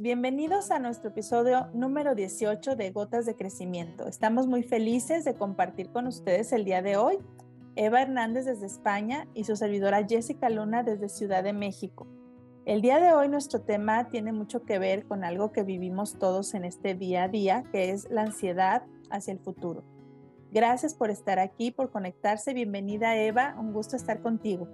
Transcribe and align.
bienvenidos 0.00 0.72
a 0.72 0.80
nuestro 0.80 1.10
episodio 1.10 1.68
número 1.72 2.16
18 2.16 2.74
de 2.74 2.90
Gotas 2.90 3.26
de 3.26 3.36
Crecimiento. 3.36 4.08
Estamos 4.08 4.48
muy 4.48 4.64
felices 4.64 5.24
de 5.24 5.34
compartir 5.34 5.90
con 5.90 6.08
ustedes 6.08 6.52
el 6.52 6.64
día 6.64 6.82
de 6.82 6.96
hoy. 6.96 7.18
Eva 7.76 8.02
Hernández 8.02 8.44
desde 8.44 8.66
España 8.66 9.28
y 9.34 9.44
su 9.44 9.54
servidora 9.54 10.04
Jessica 10.04 10.50
Luna 10.50 10.82
desde 10.82 11.08
Ciudad 11.08 11.44
de 11.44 11.52
México. 11.52 12.08
El 12.66 12.82
día 12.82 12.98
de 12.98 13.12
hoy 13.12 13.28
nuestro 13.28 13.60
tema 13.60 14.08
tiene 14.08 14.32
mucho 14.32 14.64
que 14.64 14.80
ver 14.80 15.06
con 15.06 15.22
algo 15.22 15.52
que 15.52 15.62
vivimos 15.62 16.18
todos 16.18 16.54
en 16.54 16.64
este 16.64 16.94
día 16.94 17.24
a 17.24 17.28
día, 17.28 17.62
que 17.70 17.92
es 17.92 18.10
la 18.10 18.22
ansiedad 18.22 18.82
hacia 19.10 19.32
el 19.32 19.38
futuro. 19.38 19.84
Gracias 20.50 20.94
por 20.94 21.10
estar 21.10 21.38
aquí, 21.38 21.70
por 21.70 21.92
conectarse. 21.92 22.52
Bienvenida 22.52 23.16
Eva, 23.16 23.54
un 23.56 23.72
gusto 23.72 23.94
estar 23.94 24.22
contigo. 24.22 24.66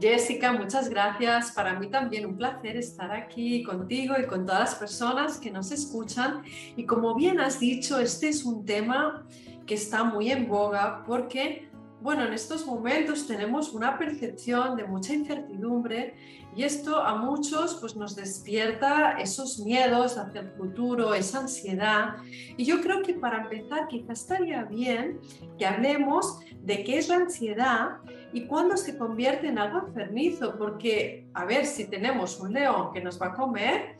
Jessica, 0.00 0.52
muchas 0.52 0.88
gracias. 0.88 1.52
Para 1.52 1.78
mí 1.78 1.88
también 1.88 2.26
un 2.26 2.36
placer 2.36 2.76
estar 2.76 3.10
aquí 3.12 3.62
contigo 3.62 4.14
y 4.18 4.26
con 4.26 4.44
todas 4.44 4.60
las 4.60 4.74
personas 4.74 5.38
que 5.38 5.50
nos 5.50 5.70
escuchan. 5.72 6.42
Y 6.76 6.84
como 6.84 7.14
bien 7.14 7.40
has 7.40 7.58
dicho, 7.58 7.98
este 7.98 8.28
es 8.28 8.44
un 8.44 8.64
tema 8.64 9.26
que 9.66 9.74
está 9.74 10.04
muy 10.04 10.30
en 10.30 10.48
boga 10.48 11.02
porque, 11.06 11.65
bueno, 12.00 12.24
en 12.24 12.34
estos 12.34 12.66
momentos 12.66 13.26
tenemos 13.26 13.72
una 13.72 13.98
percepción 13.98 14.76
de 14.76 14.84
mucha 14.84 15.14
incertidumbre 15.14 16.14
y 16.54 16.62
esto 16.62 17.02
a 17.02 17.16
muchos 17.16 17.74
pues, 17.80 17.96
nos 17.96 18.14
despierta 18.14 19.12
esos 19.18 19.58
miedos 19.60 20.16
hacia 20.16 20.42
el 20.42 20.50
futuro, 20.52 21.14
esa 21.14 21.40
ansiedad. 21.40 22.16
Y 22.56 22.64
yo 22.64 22.80
creo 22.80 23.02
que 23.02 23.14
para 23.14 23.42
empezar 23.42 23.88
quizás 23.88 24.20
estaría 24.20 24.64
bien 24.64 25.20
que 25.58 25.66
hablemos 25.66 26.40
de 26.62 26.84
qué 26.84 26.98
es 26.98 27.08
la 27.08 27.16
ansiedad 27.16 27.98
y 28.32 28.46
cuándo 28.46 28.76
se 28.76 28.96
convierte 28.96 29.48
en 29.48 29.58
algo 29.58 29.86
enfermizo, 29.86 30.56
porque 30.58 31.26
a 31.34 31.44
ver 31.44 31.66
si 31.66 31.86
tenemos 31.86 32.38
un 32.40 32.52
león 32.52 32.92
que 32.92 33.00
nos 33.00 33.20
va 33.20 33.28
a 33.28 33.32
comer, 33.34 33.96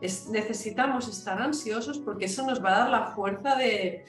necesitamos 0.00 1.08
estar 1.08 1.40
ansiosos 1.40 1.98
porque 1.98 2.26
eso 2.26 2.44
nos 2.46 2.62
va 2.62 2.68
a 2.68 2.78
dar 2.80 2.90
la 2.90 3.06
fuerza 3.14 3.56
de, 3.56 4.04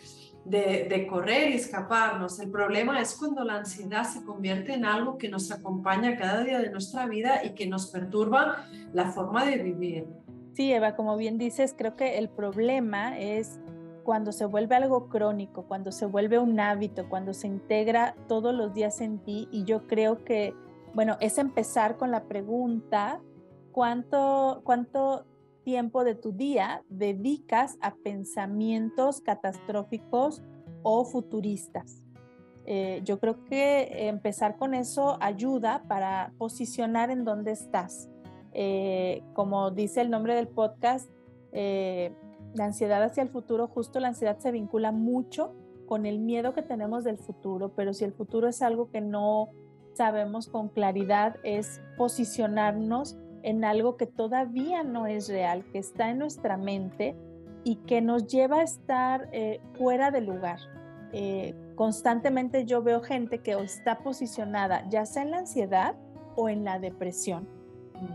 de, 0.49 1.07
correr 1.09 1.51
y 1.51 1.53
escaparnos. 1.55 2.39
El 2.39 2.49
problema 2.49 3.01
es 3.01 3.15
cuando 3.15 3.43
la 3.43 3.55
ansiedad 3.55 4.03
se 4.03 4.23
convierte 4.23 4.73
en 4.73 4.85
algo 4.85 5.17
que 5.17 5.29
nos 5.29 5.51
acompaña 5.51 6.17
cada 6.17 6.43
día 6.43 6.59
de 6.59 6.69
nuestra 6.69 7.05
vida 7.05 7.43
y 7.43 7.51
que 7.51 7.67
nos 7.67 7.87
perturba 7.87 8.65
la 8.93 9.11
forma 9.11 9.45
de 9.45 9.57
vivir. 9.57 10.07
Sí, 10.53 10.71
Eva, 10.71 10.95
como 10.95 11.17
bien 11.17 11.37
dices, 11.37 11.75
creo 11.77 11.95
que 11.95 12.17
el 12.17 12.29
problema 12.29 13.19
es 13.19 13.59
cuando 14.03 14.31
se 14.31 14.45
vuelve 14.45 14.75
algo 14.75 15.09
crónico, 15.09 15.65
cuando 15.67 15.91
se 15.91 16.05
vuelve 16.05 16.39
un 16.39 16.59
hábito, 16.59 17.09
cuando 17.09 17.33
se 17.33 17.47
integra 17.47 18.15
todos 18.27 18.55
los 18.55 18.73
días 18.73 19.01
en 19.01 19.19
ti. 19.19 19.49
Y 19.51 19.65
yo 19.65 19.85
creo 19.85 20.23
que, 20.23 20.53
bueno, 20.93 21.17
es 21.19 21.37
empezar 21.37 21.97
con 21.97 22.09
la 22.11 22.23
pregunta, 22.23 23.19
¿cuánto, 23.73 24.61
cuánto 24.63 25.25
tiempo 25.67 26.05
de 26.05 26.15
tu 26.15 26.31
día 26.31 26.81
dedicas 26.87 27.77
a 27.81 27.93
pensamientos 27.95 29.19
catastróficos 29.19 30.41
o 30.81 31.03
futuristas. 31.03 32.05
Eh, 32.65 33.01
yo 33.03 33.19
creo 33.19 33.43
que 33.43 34.07
empezar 34.07 34.55
con 34.55 34.73
eso 34.73 35.17
ayuda 35.19 35.83
para 35.89 36.31
posicionar 36.37 37.11
en 37.11 37.25
dónde 37.25 37.51
estás. 37.51 38.09
Eh, 38.53 39.21
como 39.33 39.69
dice 39.71 39.99
el 39.99 40.09
nombre 40.09 40.35
del 40.35 40.47
podcast, 40.47 41.11
eh, 41.51 42.15
la 42.53 42.63
ansiedad 42.63 43.03
hacia 43.03 43.23
el 43.23 43.29
futuro, 43.29 43.67
justo 43.67 43.99
la 43.99 44.07
ansiedad 44.07 44.39
se 44.39 44.53
vincula 44.53 44.93
mucho 44.93 45.53
con 45.85 46.05
el 46.05 46.19
miedo 46.19 46.53
que 46.53 46.61
tenemos 46.61 47.03
del 47.03 47.17
futuro, 47.17 47.73
pero 47.75 47.93
si 47.93 48.05
el 48.05 48.13
futuro 48.13 48.47
es 48.47 48.61
algo 48.61 48.89
que 48.89 49.01
no 49.01 49.49
sabemos 49.95 50.47
con 50.47 50.69
claridad, 50.69 51.35
es 51.43 51.81
posicionarnos 51.97 53.17
en 53.43 53.63
algo 53.63 53.97
que 53.97 54.07
todavía 54.07 54.83
no 54.83 55.07
es 55.07 55.29
real, 55.29 55.65
que 55.71 55.79
está 55.79 56.09
en 56.09 56.19
nuestra 56.19 56.57
mente 56.57 57.15
y 57.63 57.75
que 57.87 58.01
nos 58.01 58.27
lleva 58.27 58.59
a 58.59 58.63
estar 58.63 59.29
eh, 59.31 59.59
fuera 59.77 60.11
de 60.11 60.21
lugar. 60.21 60.59
Eh, 61.13 61.55
constantemente 61.75 62.65
yo 62.65 62.83
veo 62.83 63.01
gente 63.01 63.39
que 63.39 63.51
está 63.51 63.99
posicionada 63.99 64.87
ya 64.89 65.05
sea 65.05 65.23
en 65.23 65.31
la 65.31 65.37
ansiedad 65.39 65.95
o 66.35 66.49
en 66.49 66.63
la 66.63 66.79
depresión. 66.79 67.47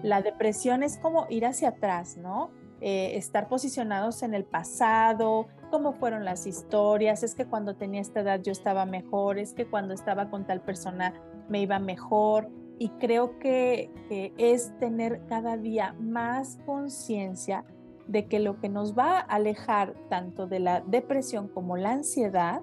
La 0.02 0.22
depresión 0.22 0.82
es 0.82 0.98
como 0.98 1.26
ir 1.28 1.44
hacia 1.46 1.70
atrás, 1.70 2.16
¿no? 2.16 2.50
Eh, 2.80 3.16
estar 3.16 3.48
posicionados 3.48 4.22
en 4.22 4.34
el 4.34 4.44
pasado, 4.44 5.46
cómo 5.70 5.92
fueron 5.92 6.24
las 6.24 6.46
historias, 6.46 7.22
es 7.22 7.34
que 7.34 7.46
cuando 7.46 7.76
tenía 7.76 8.00
esta 8.00 8.20
edad 8.20 8.40
yo 8.42 8.50
estaba 8.50 8.86
mejor, 8.86 9.38
es 9.38 9.54
que 9.54 9.66
cuando 9.66 9.94
estaba 9.94 10.30
con 10.30 10.46
tal 10.46 10.60
persona 10.62 11.14
me 11.48 11.60
iba 11.60 11.78
mejor, 11.78 12.48
y 12.82 12.88
creo 12.98 13.38
que, 13.38 13.90
es 14.38 14.76
tener 14.80 15.20
cada 15.28 15.56
día 15.56 15.94
más 16.00 16.58
conciencia 16.66 17.64
de 18.08 18.26
que 18.26 18.40
lo 18.40 18.58
que 18.60 18.68
nos 18.68 18.98
va 18.98 19.18
a 19.18 19.20
alejar 19.20 19.94
tanto 20.10 20.48
de 20.48 20.58
la 20.58 20.80
depresión 20.80 21.46
como 21.46 21.76
la 21.76 21.92
ansiedad 21.92 22.60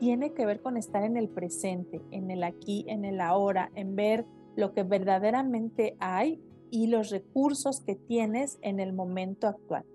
tiene 0.00 0.34
que 0.34 0.44
ver 0.44 0.60
con 0.60 0.76
estar 0.76 1.02
en 1.02 1.16
el 1.16 1.30
presente, 1.30 2.02
en 2.10 2.30
el 2.30 2.44
aquí, 2.44 2.84
en 2.88 3.06
el 3.06 3.22
ahora, 3.22 3.70
en 3.74 3.96
ver 3.96 4.26
lo 4.54 4.74
que 4.74 4.82
verdaderamente 4.82 5.96
hay 5.98 6.42
y 6.70 6.88
los 6.88 7.10
recursos 7.10 7.80
que 7.80 7.94
tienes 7.94 8.58
en 8.60 8.80
el 8.80 8.92
momento 8.92 9.48
actual. 9.48 9.86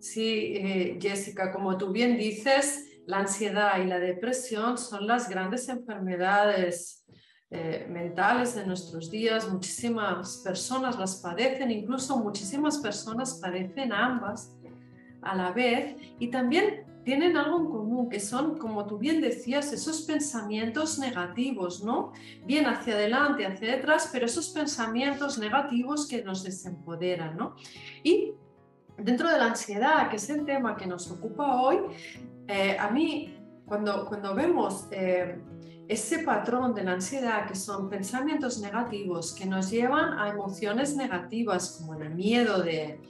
Sí, 0.00 0.52
eh, 0.54 0.98
Jessica, 1.00 1.50
como 1.50 1.78
tú 1.78 1.92
bien 1.92 2.18
dices, 2.18 3.00
la 3.06 3.20
ansiedad 3.20 3.82
y 3.82 3.86
la 3.86 4.00
depresión 4.00 4.76
son 4.76 5.06
las 5.06 5.30
grandes 5.30 5.66
enfermedades 5.70 7.06
eh, 7.50 7.86
mentales 7.88 8.54
de 8.54 8.66
nuestros 8.66 9.10
días, 9.10 9.50
muchísimas 9.50 10.42
personas 10.44 10.98
las 10.98 11.16
padecen, 11.16 11.70
incluso 11.70 12.18
muchísimas 12.18 12.76
personas 12.76 13.40
padecen 13.40 13.90
ambas 13.90 14.54
a 15.22 15.34
la 15.34 15.52
vez 15.52 15.96
y 16.18 16.28
también 16.28 16.84
tienen 17.04 17.38
algo 17.38 17.58
en 17.58 17.66
común, 17.68 18.10
que 18.10 18.20
son, 18.20 18.58
como 18.58 18.84
tú 18.84 18.98
bien 18.98 19.22
decías, 19.22 19.72
esos 19.72 20.02
pensamientos 20.02 20.98
negativos, 20.98 21.82
¿no? 21.82 22.12
Bien 22.44 22.66
hacia 22.66 22.92
adelante, 22.92 23.46
hacia 23.46 23.76
detrás, 23.76 24.10
pero 24.12 24.26
esos 24.26 24.50
pensamientos 24.50 25.38
negativos 25.38 26.06
que 26.06 26.22
nos 26.22 26.44
desempoderan, 26.44 27.34
¿no? 27.38 27.56
Y 28.02 28.32
dentro 28.98 29.30
de 29.30 29.38
la 29.38 29.46
ansiedad, 29.46 30.10
que 30.10 30.16
es 30.16 30.28
el 30.28 30.44
tema 30.44 30.76
que 30.76 30.86
nos 30.86 31.10
ocupa 31.10 31.62
hoy, 31.62 31.78
eh, 32.46 32.76
a 32.78 32.90
mí, 32.90 33.38
cuando, 33.64 34.04
cuando 34.04 34.34
vemos... 34.34 34.86
Eh, 34.90 35.40
ese 35.88 36.18
patrón 36.20 36.74
de 36.74 36.84
la 36.84 36.92
ansiedad, 36.92 37.46
que 37.46 37.54
son 37.54 37.88
pensamientos 37.88 38.60
negativos 38.60 39.34
que 39.34 39.46
nos 39.46 39.70
llevan 39.70 40.18
a 40.18 40.28
emociones 40.28 40.94
negativas 40.94 41.78
como 41.78 41.94
el 41.94 42.14
miedo 42.14 42.62
de, 42.62 43.00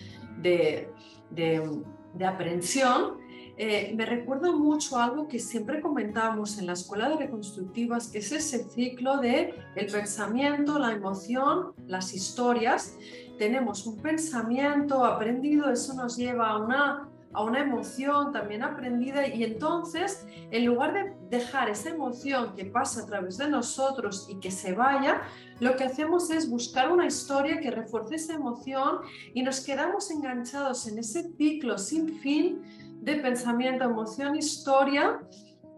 de, 0.40 0.88
de, 1.30 2.26
aprehensión, 2.26 3.18
eh, 3.56 3.92
me 3.96 4.06
recuerda 4.06 4.52
mucho 4.52 4.96
algo 4.96 5.26
que 5.26 5.40
siempre 5.40 5.80
comentábamos 5.80 6.58
en 6.58 6.66
la 6.66 6.74
escuela 6.74 7.08
de 7.08 7.16
reconstructivas, 7.16 8.06
que 8.06 8.18
es 8.18 8.30
ese 8.30 8.62
ciclo 8.70 9.16
de 9.16 9.52
el 9.74 9.90
pensamiento, 9.90 10.78
la 10.78 10.92
emoción, 10.92 11.72
las 11.88 12.14
historias. 12.14 12.96
Tenemos 13.36 13.84
un 13.86 14.00
pensamiento 14.00 15.04
aprendido, 15.04 15.72
eso 15.72 15.94
nos 15.94 16.16
lleva 16.16 16.50
a 16.50 16.58
una 16.58 17.07
a 17.32 17.44
una 17.44 17.60
emoción 17.60 18.32
también 18.32 18.62
aprendida 18.62 19.26
y 19.26 19.44
entonces 19.44 20.26
en 20.50 20.64
lugar 20.64 20.94
de 20.94 21.12
dejar 21.28 21.68
esa 21.68 21.90
emoción 21.90 22.54
que 22.56 22.64
pasa 22.64 23.02
a 23.02 23.06
través 23.06 23.36
de 23.36 23.48
nosotros 23.48 24.26
y 24.30 24.40
que 24.40 24.50
se 24.50 24.72
vaya, 24.72 25.22
lo 25.60 25.76
que 25.76 25.84
hacemos 25.84 26.30
es 26.30 26.48
buscar 26.48 26.90
una 26.90 27.06
historia 27.06 27.60
que 27.60 27.70
refuerce 27.70 28.14
esa 28.14 28.34
emoción 28.34 29.00
y 29.34 29.42
nos 29.42 29.60
quedamos 29.60 30.10
enganchados 30.10 30.86
en 30.88 30.98
ese 30.98 31.30
ciclo 31.36 31.76
sin 31.76 32.18
fin 32.20 32.62
de 33.02 33.16
pensamiento, 33.16 33.84
emoción, 33.84 34.36
historia 34.36 35.20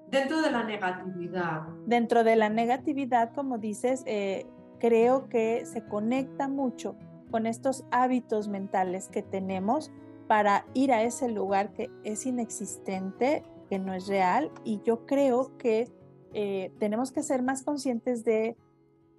dentro 0.08 0.40
de 0.42 0.50
la 0.50 0.64
negatividad. 0.64 1.62
Dentro 1.86 2.24
de 2.24 2.36
la 2.36 2.48
negatividad, 2.48 3.32
como 3.34 3.58
dices, 3.58 4.02
eh, 4.06 4.46
creo 4.78 5.28
que 5.28 5.64
se 5.66 5.84
conecta 5.84 6.48
mucho 6.48 6.96
con 7.30 7.46
estos 7.46 7.84
hábitos 7.90 8.48
mentales 8.48 9.08
que 9.08 9.22
tenemos 9.22 9.90
para 10.30 10.64
ir 10.74 10.92
a 10.92 11.02
ese 11.02 11.28
lugar 11.28 11.72
que 11.72 11.90
es 12.04 12.24
inexistente, 12.24 13.42
que 13.68 13.80
no 13.80 13.94
es 13.94 14.06
real. 14.06 14.52
Y 14.62 14.80
yo 14.84 15.04
creo 15.04 15.58
que 15.58 15.90
eh, 16.34 16.72
tenemos 16.78 17.10
que 17.10 17.24
ser 17.24 17.42
más 17.42 17.64
conscientes 17.64 18.22
de 18.24 18.56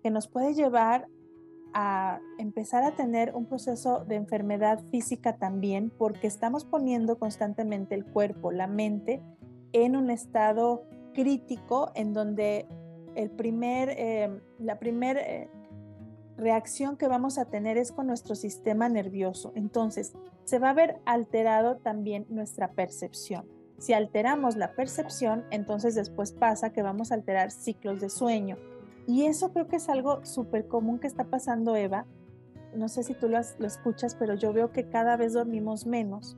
que 0.01 0.09
nos 0.09 0.29
puede 0.29 0.53
llevar 0.53 1.09
a 1.73 2.21
empezar 2.37 2.85
a 2.85 2.95
tener 2.95 3.35
un 3.35 3.45
proceso 3.45 4.05
de 4.05 4.15
enfermedad 4.15 4.85
física 4.89 5.35
también, 5.35 5.89
porque 5.89 6.27
estamos 6.27 6.63
poniendo 6.63 7.19
constantemente 7.19 7.93
el 7.93 8.05
cuerpo, 8.05 8.53
la 8.53 8.67
mente, 8.67 9.21
en 9.73 9.97
un 9.97 10.11
estado 10.11 10.85
crítico 11.13 11.91
en 11.93 12.13
donde 12.13 12.67
el 13.15 13.31
primer, 13.31 13.89
eh, 13.97 14.39
la 14.59 14.79
primera 14.79 15.19
eh, 15.19 15.49
reacción 16.37 16.95
que 16.95 17.09
vamos 17.09 17.37
a 17.37 17.43
tener 17.49 17.77
es 17.77 17.91
con 17.91 18.07
nuestro 18.07 18.33
sistema 18.35 18.87
nervioso. 18.87 19.51
Entonces, 19.55 20.13
se 20.43 20.59
va 20.59 20.71
a 20.71 20.73
ver 20.73 20.99
alterado 21.05 21.77
también 21.77 22.25
nuestra 22.29 22.71
percepción. 22.71 23.45
Si 23.77 23.93
alteramos 23.93 24.57
la 24.57 24.73
percepción, 24.73 25.45
entonces 25.49 25.95
después 25.95 26.33
pasa 26.33 26.71
que 26.71 26.83
vamos 26.83 27.11
a 27.11 27.15
alterar 27.15 27.51
ciclos 27.51 27.99
de 27.99 28.09
sueño. 28.09 28.57
Y 29.07 29.25
eso 29.25 29.51
creo 29.51 29.67
que 29.67 29.77
es 29.77 29.89
algo 29.89 30.23
súper 30.23 30.67
común 30.67 30.99
que 30.99 31.07
está 31.07 31.23
pasando, 31.23 31.75
Eva, 31.75 32.05
no 32.75 32.87
sé 32.87 33.03
si 33.03 33.13
tú 33.13 33.27
lo, 33.27 33.39
escuchas, 33.39 34.15
pero 34.15 34.35
yo 34.35 34.53
veo 34.53 34.71
que 34.71 34.87
cada 34.87 35.17
vez 35.17 35.33
dormimos 35.33 35.85
menos 35.85 36.37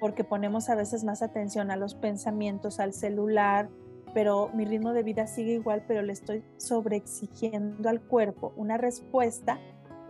porque 0.00 0.24
ponemos 0.24 0.68
a 0.68 0.74
veces 0.74 1.04
más 1.04 1.22
atención 1.22 1.70
a 1.70 1.76
los 1.76 1.94
pensamientos, 1.94 2.80
al 2.80 2.92
celular, 2.92 3.68
pero 4.12 4.50
mi 4.52 4.64
ritmo 4.64 4.92
de 4.92 5.04
vida 5.04 5.28
sigue 5.28 5.52
igual, 5.52 5.84
pero 5.86 6.02
le 6.02 6.12
estoy 6.12 6.42
sobreexigiendo 6.56 7.88
al 7.88 8.00
cuerpo 8.00 8.52
una 8.56 8.78
respuesta 8.78 9.60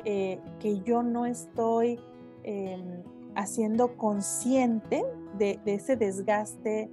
eh, 0.04 0.40
que 0.60 0.80
yo 0.80 1.02
no 1.02 1.26
estoy 1.26 2.00
em, 2.44 3.02
haciendo 3.34 3.96
consciente 3.96 5.04
de, 5.38 5.60
ese 5.66 5.96
desgaste 5.96 6.90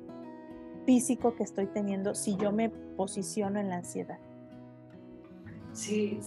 físico 0.86 1.36
que 1.36 1.44
estoy 1.44 1.68
teniendo 1.68 2.16
si 2.16 2.36
yo 2.38 2.52
me 2.52 2.70
posiciono 2.70 3.60
en 3.60 3.70
la 3.70 3.78
ansiedad. 3.78 4.20
Sí, 5.74 6.20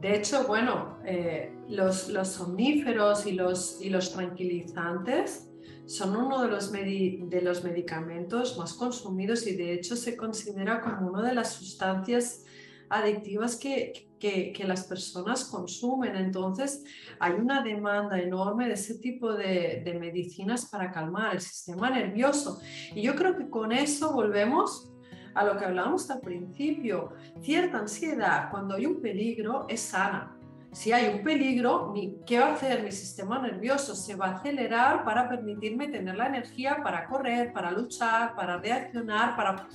de 0.00 0.16
hecho, 0.16 0.46
bueno, 0.46 0.98
eh, 1.04 1.52
los, 1.68 2.08
los 2.08 2.28
somníferos 2.28 3.26
y 3.26 3.32
los, 3.32 3.80
y 3.80 3.90
los 3.90 4.12
tranquilizantes 4.12 5.48
son 5.86 6.16
uno 6.16 6.42
de 6.42 6.48
los, 6.48 6.70
de 6.70 7.40
los 7.42 7.64
medicamentos 7.64 8.58
más 8.58 8.74
consumidos 8.74 9.46
y 9.46 9.56
de 9.56 9.72
hecho 9.72 9.96
se 9.96 10.16
considera 10.16 10.82
como 10.82 11.08
una 11.08 11.26
de 11.26 11.34
las 11.34 11.54
sustancias 11.54 12.44
adictivas 12.90 13.56
que, 13.56 14.08
que, 14.18 14.64
las 14.64 14.84
personas 14.84 15.44
consumen. 15.44 16.16
Entonces, 16.16 16.84
hay 17.20 17.32
una 17.32 17.62
demanda 17.62 18.18
enorme 18.18 18.66
de 18.66 18.74
ese 18.74 18.98
tipo 18.98 19.32
de, 19.34 19.82
de, 19.84 19.98
medicinas 19.98 20.66
para 20.66 20.90
calmar 20.90 21.34
el 21.34 21.40
sistema 21.40 21.90
nervioso. 21.90 22.60
Y 22.94 23.02
yo 23.02 23.14
creo 23.14 23.36
que 23.36 23.48
con 23.48 23.72
eso 23.72 24.12
volvemos 24.12 24.92
a 25.34 25.44
lo 25.44 25.56
que 25.56 25.64
hablábamos 25.64 26.10
al 26.10 26.20
principio. 26.20 27.12
Cierta 27.40 27.78
ansiedad, 27.78 28.50
cuando 28.50 28.74
hay 28.74 28.86
un 28.86 29.00
peligro, 29.00 29.66
es 29.68 29.80
sana 29.80 30.37
si 30.72 30.92
hay 30.92 31.14
un 31.14 31.22
peligro, 31.22 31.94
¿qué 32.26 32.38
va 32.38 32.48
a 32.48 32.52
hacer 32.52 32.82
mi 32.82 32.92
sistema 32.92 33.38
nervioso? 33.38 33.94
Se 33.94 34.14
va 34.14 34.26
a 34.26 34.30
acelerar 34.36 35.04
para 35.04 35.28
permitirme 35.28 35.88
tener 35.88 36.14
la 36.14 36.26
energía 36.26 36.80
para 36.82 37.06
correr, 37.06 37.52
para 37.52 37.70
luchar, 37.70 38.36
para 38.36 38.58
reaccionar, 38.58 39.34
para 39.34 39.66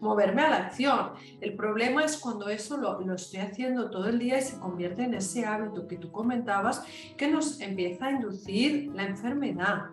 moverme 0.00 0.42
a 0.42 0.50
la 0.50 0.56
acción. 0.56 1.12
El 1.40 1.54
problema 1.54 2.04
es 2.04 2.16
cuando 2.18 2.48
eso 2.48 2.76
lo, 2.76 3.00
lo 3.00 3.14
estoy 3.14 3.40
haciendo 3.40 3.90
todo 3.90 4.08
el 4.08 4.18
día 4.18 4.38
y 4.38 4.42
se 4.42 4.58
convierte 4.58 5.04
en 5.04 5.14
ese 5.14 5.46
hábito 5.46 5.86
que 5.88 5.96
tú 5.96 6.12
comentabas 6.12 6.84
que 7.16 7.28
nos 7.28 7.60
empieza 7.60 8.06
a 8.06 8.10
inducir 8.12 8.90
la 8.94 9.04
enfermedad 9.04 9.90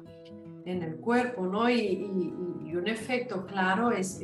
en 0.66 0.84
el 0.84 0.96
cuerpo, 0.98 1.46
¿no? 1.46 1.70
Y, 1.70 2.36
un 2.70 2.88
efecto 2.88 3.46
claro 3.48 3.92
es, 3.92 4.22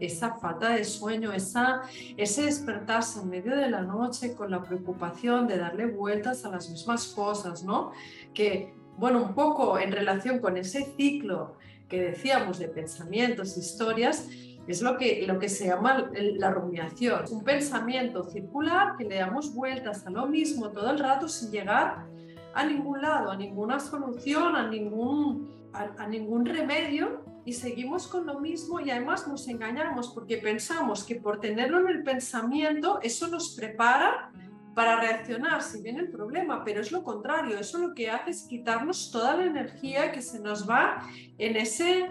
esa 0.00 0.34
falta 0.36 0.70
de 0.70 0.84
sueño, 0.84 1.32
esa, 1.32 1.82
ese 2.16 2.44
despertarse 2.44 3.20
en 3.20 3.28
medio 3.28 3.54
de 3.54 3.70
la 3.70 3.82
noche 3.82 4.34
con 4.34 4.50
la 4.50 4.62
preocupación 4.62 5.46
de 5.46 5.58
darle 5.58 5.86
vueltas 5.86 6.44
a 6.44 6.48
las 6.48 6.68
mismas 6.70 7.06
cosas, 7.08 7.62
¿no? 7.62 7.92
Que, 8.32 8.74
bueno, 8.96 9.22
un 9.22 9.34
poco 9.34 9.78
en 9.78 9.92
relación 9.92 10.40
con 10.40 10.56
ese 10.56 10.94
ciclo 10.96 11.56
que 11.88 12.00
decíamos 12.00 12.58
de 12.58 12.68
pensamientos, 12.68 13.56
historias, 13.56 14.28
es 14.66 14.80
lo 14.80 14.96
que, 14.96 15.24
lo 15.26 15.38
que 15.38 15.48
se 15.48 15.66
llama 15.66 16.10
la 16.14 16.50
rumiación. 16.50 17.24
Un 17.30 17.44
pensamiento 17.44 18.24
circular 18.24 18.96
que 18.96 19.04
le 19.04 19.16
damos 19.16 19.54
vueltas 19.54 20.06
a 20.06 20.10
lo 20.10 20.26
mismo 20.26 20.70
todo 20.70 20.90
el 20.90 20.98
rato 20.98 21.28
sin 21.28 21.50
llegar 21.50 22.06
a 22.54 22.64
ningún 22.64 23.02
lado, 23.02 23.30
a 23.30 23.36
ninguna 23.36 23.78
solución, 23.78 24.56
a 24.56 24.68
ningún 24.68 25.52
a, 25.74 26.06
ningún 26.06 26.46
remedio 26.46 27.24
y 27.44 27.52
seguimos 27.52 28.06
con 28.06 28.26
lo 28.26 28.40
mismo 28.40 28.80
y 28.80 28.90
además 28.90 29.28
nos 29.28 29.48
engañamos 29.48 30.08
porque 30.14 30.38
pensamos 30.38 31.04
que 31.04 31.16
por 31.16 31.40
tenerlo 31.40 31.80
en 31.80 31.88
el 31.88 32.02
pensamiento 32.02 33.00
eso 33.02 33.28
nos 33.28 33.54
prepara 33.54 34.30
para 34.74 35.00
reaccionar 35.00 35.62
si 35.62 35.82
viene 35.82 36.00
el 36.00 36.10
problema, 36.10 36.64
pero 36.64 36.80
es 36.80 36.90
lo 36.90 37.04
contrario, 37.04 37.58
eso 37.58 37.78
lo 37.78 37.94
que 37.94 38.10
hace 38.10 38.30
es 38.30 38.42
quitarnos 38.42 39.12
toda 39.12 39.36
la 39.36 39.44
energía 39.44 40.10
que 40.10 40.20
se 40.20 40.40
nos 40.40 40.68
va 40.68 41.02
en 41.38 41.56
ese 41.56 42.10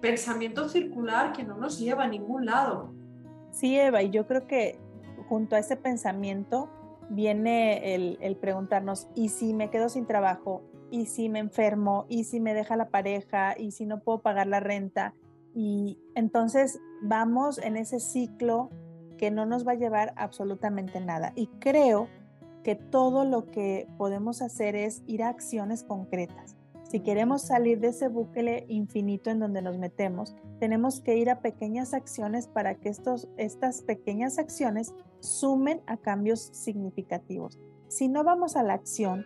pensamiento 0.00 0.68
circular 0.68 1.32
que 1.32 1.44
no 1.44 1.56
nos 1.56 1.78
lleva 1.78 2.04
a 2.04 2.08
ningún 2.08 2.46
lado. 2.46 2.92
Sí, 3.52 3.78
Eva, 3.78 4.02
y 4.02 4.10
yo 4.10 4.26
creo 4.26 4.46
que 4.46 4.78
junto 5.28 5.54
a 5.54 5.60
ese 5.60 5.76
pensamiento 5.76 6.68
viene 7.10 7.94
el, 7.94 8.18
el 8.20 8.36
preguntarnos, 8.36 9.08
¿y 9.14 9.28
si 9.28 9.52
me 9.52 9.70
quedo 9.70 9.88
sin 9.88 10.06
trabajo? 10.06 10.64
Y 10.90 11.06
si 11.06 11.28
me 11.28 11.38
enfermo, 11.38 12.06
y 12.08 12.24
si 12.24 12.40
me 12.40 12.54
deja 12.54 12.76
la 12.76 12.88
pareja, 12.88 13.54
y 13.58 13.72
si 13.72 13.86
no 13.86 14.00
puedo 14.00 14.20
pagar 14.20 14.46
la 14.46 14.60
renta. 14.60 15.14
Y 15.54 15.98
entonces 16.14 16.80
vamos 17.02 17.58
en 17.58 17.76
ese 17.76 18.00
ciclo 18.00 18.70
que 19.18 19.30
no 19.30 19.46
nos 19.46 19.66
va 19.66 19.72
a 19.72 19.76
llevar 19.76 20.12
absolutamente 20.16 21.00
nada. 21.00 21.32
Y 21.34 21.46
creo 21.58 22.08
que 22.62 22.74
todo 22.74 23.24
lo 23.24 23.50
que 23.50 23.88
podemos 23.96 24.42
hacer 24.42 24.76
es 24.76 25.02
ir 25.06 25.22
a 25.22 25.28
acciones 25.28 25.82
concretas. 25.82 26.56
Si 26.90 27.00
queremos 27.00 27.42
salir 27.42 27.78
de 27.78 27.88
ese 27.88 28.08
bucle 28.08 28.64
infinito 28.68 29.30
en 29.30 29.38
donde 29.38 29.62
nos 29.62 29.78
metemos, 29.78 30.34
tenemos 30.58 31.00
que 31.00 31.16
ir 31.16 31.30
a 31.30 31.40
pequeñas 31.40 31.94
acciones 31.94 32.48
para 32.48 32.74
que 32.74 32.88
estos, 32.88 33.28
estas 33.36 33.82
pequeñas 33.82 34.38
acciones 34.38 34.92
sumen 35.20 35.82
a 35.86 35.96
cambios 35.96 36.40
significativos. 36.40 37.60
Si 37.86 38.08
no 38.08 38.24
vamos 38.24 38.56
a 38.56 38.64
la 38.64 38.74
acción, 38.74 39.24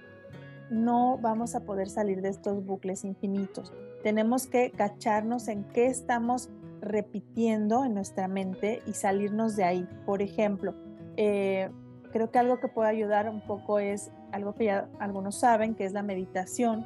no 0.70 1.18
vamos 1.20 1.54
a 1.54 1.60
poder 1.60 1.88
salir 1.88 2.22
de 2.22 2.28
estos 2.28 2.64
bucles 2.64 3.04
infinitos. 3.04 3.72
Tenemos 4.02 4.46
que 4.46 4.70
cacharnos 4.70 5.48
en 5.48 5.64
qué 5.64 5.86
estamos 5.86 6.50
repitiendo 6.80 7.84
en 7.84 7.94
nuestra 7.94 8.28
mente 8.28 8.82
y 8.86 8.92
salirnos 8.92 9.56
de 9.56 9.64
ahí. 9.64 9.88
Por 10.04 10.22
ejemplo, 10.22 10.74
eh, 11.16 11.70
creo 12.12 12.30
que 12.30 12.38
algo 12.38 12.60
que 12.60 12.68
puede 12.68 12.88
ayudar 12.90 13.28
un 13.28 13.40
poco 13.40 13.78
es 13.78 14.10
algo 14.32 14.54
que 14.54 14.66
ya 14.66 14.88
algunos 14.98 15.36
saben, 15.36 15.74
que 15.74 15.84
es 15.84 15.92
la 15.92 16.02
meditación. 16.02 16.84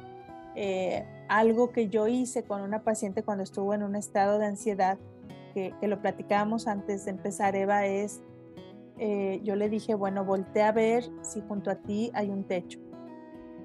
Eh, 0.55 1.05
algo 1.27 1.71
que 1.71 1.89
yo 1.89 2.07
hice 2.07 2.43
con 2.43 2.61
una 2.61 2.83
paciente 2.83 3.23
cuando 3.23 3.43
estuvo 3.43 3.73
en 3.73 3.83
un 3.83 3.95
estado 3.95 4.39
de 4.39 4.45
ansiedad, 4.45 4.97
que, 5.53 5.73
lo 5.81 6.01
platicábamos 6.01 6.67
antes 6.67 7.05
de 7.05 7.11
empezar, 7.11 7.55
Eva, 7.55 7.85
es, 7.85 8.21
eh, 8.97 9.41
yo 9.43 9.55
le 9.55 9.69
dije, 9.69 9.95
bueno, 9.95 10.23
voltea 10.23 10.69
a 10.69 10.71
ver 10.71 11.03
si 11.21 11.41
junto 11.41 11.71
a 11.71 11.75
ti 11.75 12.11
hay 12.13 12.29
un 12.29 12.43
techo 12.43 12.79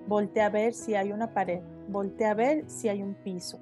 Voltea 0.07 0.47
a 0.47 0.51
ver 0.51 0.75
si 0.75 0.95
hay 0.95 1.13
una 1.13 1.33
pared, 1.33 1.63
voltea 1.89 2.33
a 2.33 2.35
ver 2.35 2.69
si 2.69 2.89
hay 2.89 3.03
un 3.03 3.15
piso, 3.15 3.59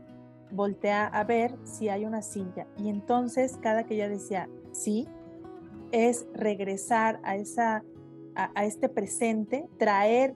voltea 0.50 1.06
a 1.06 1.24
ver 1.24 1.56
si 1.64 1.88
hay 1.88 2.04
una 2.04 2.22
silla. 2.22 2.66
Y 2.76 2.88
entonces 2.88 3.58
cada 3.60 3.84
que 3.84 3.94
ella 3.94 4.08
decía 4.08 4.48
sí, 4.72 5.06
es 5.92 6.26
regresar 6.32 7.20
a, 7.22 7.36
esa, 7.36 7.84
a, 8.34 8.64
este 8.64 8.88
presente, 8.88 9.68
traer 9.78 10.34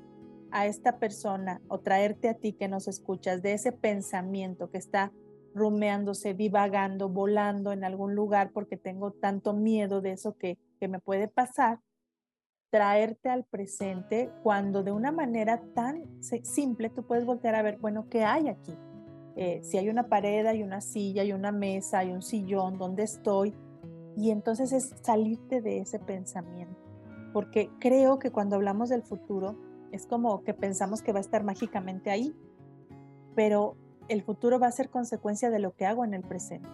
a 0.52 0.66
esta 0.66 0.98
persona 0.98 1.60
o 1.68 1.80
traerte 1.80 2.28
a 2.28 2.34
ti 2.34 2.52
que 2.52 2.68
nos 2.68 2.86
escuchas 2.86 3.42
de 3.42 3.54
ese 3.54 3.72
pensamiento 3.72 4.70
que 4.70 4.78
está 4.78 5.12
rumeándose, 5.54 6.34
divagando, 6.34 7.08
volando 7.08 7.72
en 7.72 7.82
algún 7.82 8.14
lugar 8.14 8.50
porque 8.52 8.76
tengo 8.76 9.10
tanto 9.12 9.54
miedo 9.54 10.02
de 10.02 10.12
eso 10.12 10.36
que, 10.36 10.58
que 10.78 10.86
me 10.86 11.00
puede 11.00 11.28
pasar, 11.28 11.80
traerte 12.70 13.28
al 13.28 13.44
presente 13.44 14.30
cuando 14.42 14.82
de 14.82 14.92
una 14.92 15.12
manera 15.12 15.62
tan 15.74 16.04
simple 16.20 16.90
tú 16.90 17.04
puedes 17.04 17.24
voltear 17.24 17.54
a 17.54 17.62
ver, 17.62 17.78
bueno, 17.78 18.08
¿qué 18.08 18.24
hay 18.24 18.48
aquí? 18.48 18.76
Eh, 19.36 19.60
si 19.62 19.78
hay 19.78 19.88
una 19.88 20.08
pared, 20.08 20.46
hay 20.46 20.62
una 20.62 20.80
silla, 20.80 21.22
hay 21.22 21.32
una 21.32 21.52
mesa, 21.52 21.98
hay 21.98 22.12
un 22.12 22.22
sillón, 22.22 22.78
¿dónde 22.78 23.02
estoy? 23.02 23.54
Y 24.16 24.30
entonces 24.30 24.72
es 24.72 24.94
salirte 25.02 25.60
de 25.60 25.78
ese 25.78 25.98
pensamiento, 25.98 26.76
porque 27.32 27.70
creo 27.78 28.18
que 28.18 28.30
cuando 28.30 28.56
hablamos 28.56 28.88
del 28.88 29.02
futuro 29.02 29.56
es 29.92 30.06
como 30.06 30.42
que 30.42 30.54
pensamos 30.54 31.02
que 31.02 31.12
va 31.12 31.18
a 31.18 31.20
estar 31.20 31.44
mágicamente 31.44 32.10
ahí, 32.10 32.34
pero 33.34 33.76
el 34.08 34.22
futuro 34.22 34.58
va 34.58 34.68
a 34.68 34.72
ser 34.72 34.88
consecuencia 34.88 35.50
de 35.50 35.58
lo 35.58 35.74
que 35.74 35.84
hago 35.84 36.04
en 36.04 36.14
el 36.14 36.22
presente. 36.22 36.68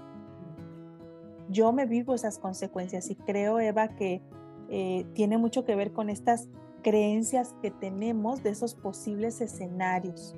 Yo 1.49 1.73
me 1.73 1.87
vivo 1.87 2.15
esas 2.15 2.39
consecuencias 2.39 3.11
y 3.11 3.17
creo, 3.17 3.59
Eva, 3.59 3.89
que 3.89 4.23
eh, 4.75 5.05
tiene 5.13 5.37
mucho 5.37 5.67
que 5.67 5.77
ver 5.77 5.93
con 5.93 6.09
estas 6.09 6.49
creencias 6.83 7.55
que 7.61 7.71
tenemos 7.71 8.43
de 8.43 8.49
esos 8.49 8.75
posibles 8.75 9.43
escenarios, 9.43 10.35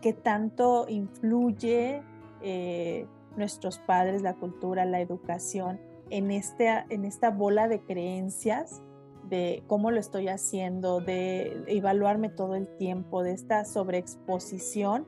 que 0.00 0.12
tanto 0.12 0.86
influye 0.88 2.00
eh, 2.40 3.08
nuestros 3.36 3.78
padres, 3.80 4.22
la 4.22 4.34
cultura, 4.34 4.84
la 4.84 5.00
educación, 5.00 5.80
en, 6.08 6.30
este, 6.30 6.68
en 6.88 7.04
esta 7.04 7.30
bola 7.32 7.66
de 7.66 7.80
creencias 7.80 8.80
de 9.28 9.64
cómo 9.66 9.90
lo 9.90 9.98
estoy 9.98 10.28
haciendo, 10.28 11.00
de 11.00 11.64
evaluarme 11.66 12.28
todo 12.28 12.54
el 12.54 12.68
tiempo, 12.76 13.24
de 13.24 13.32
esta 13.32 13.64
sobreexposición 13.64 15.04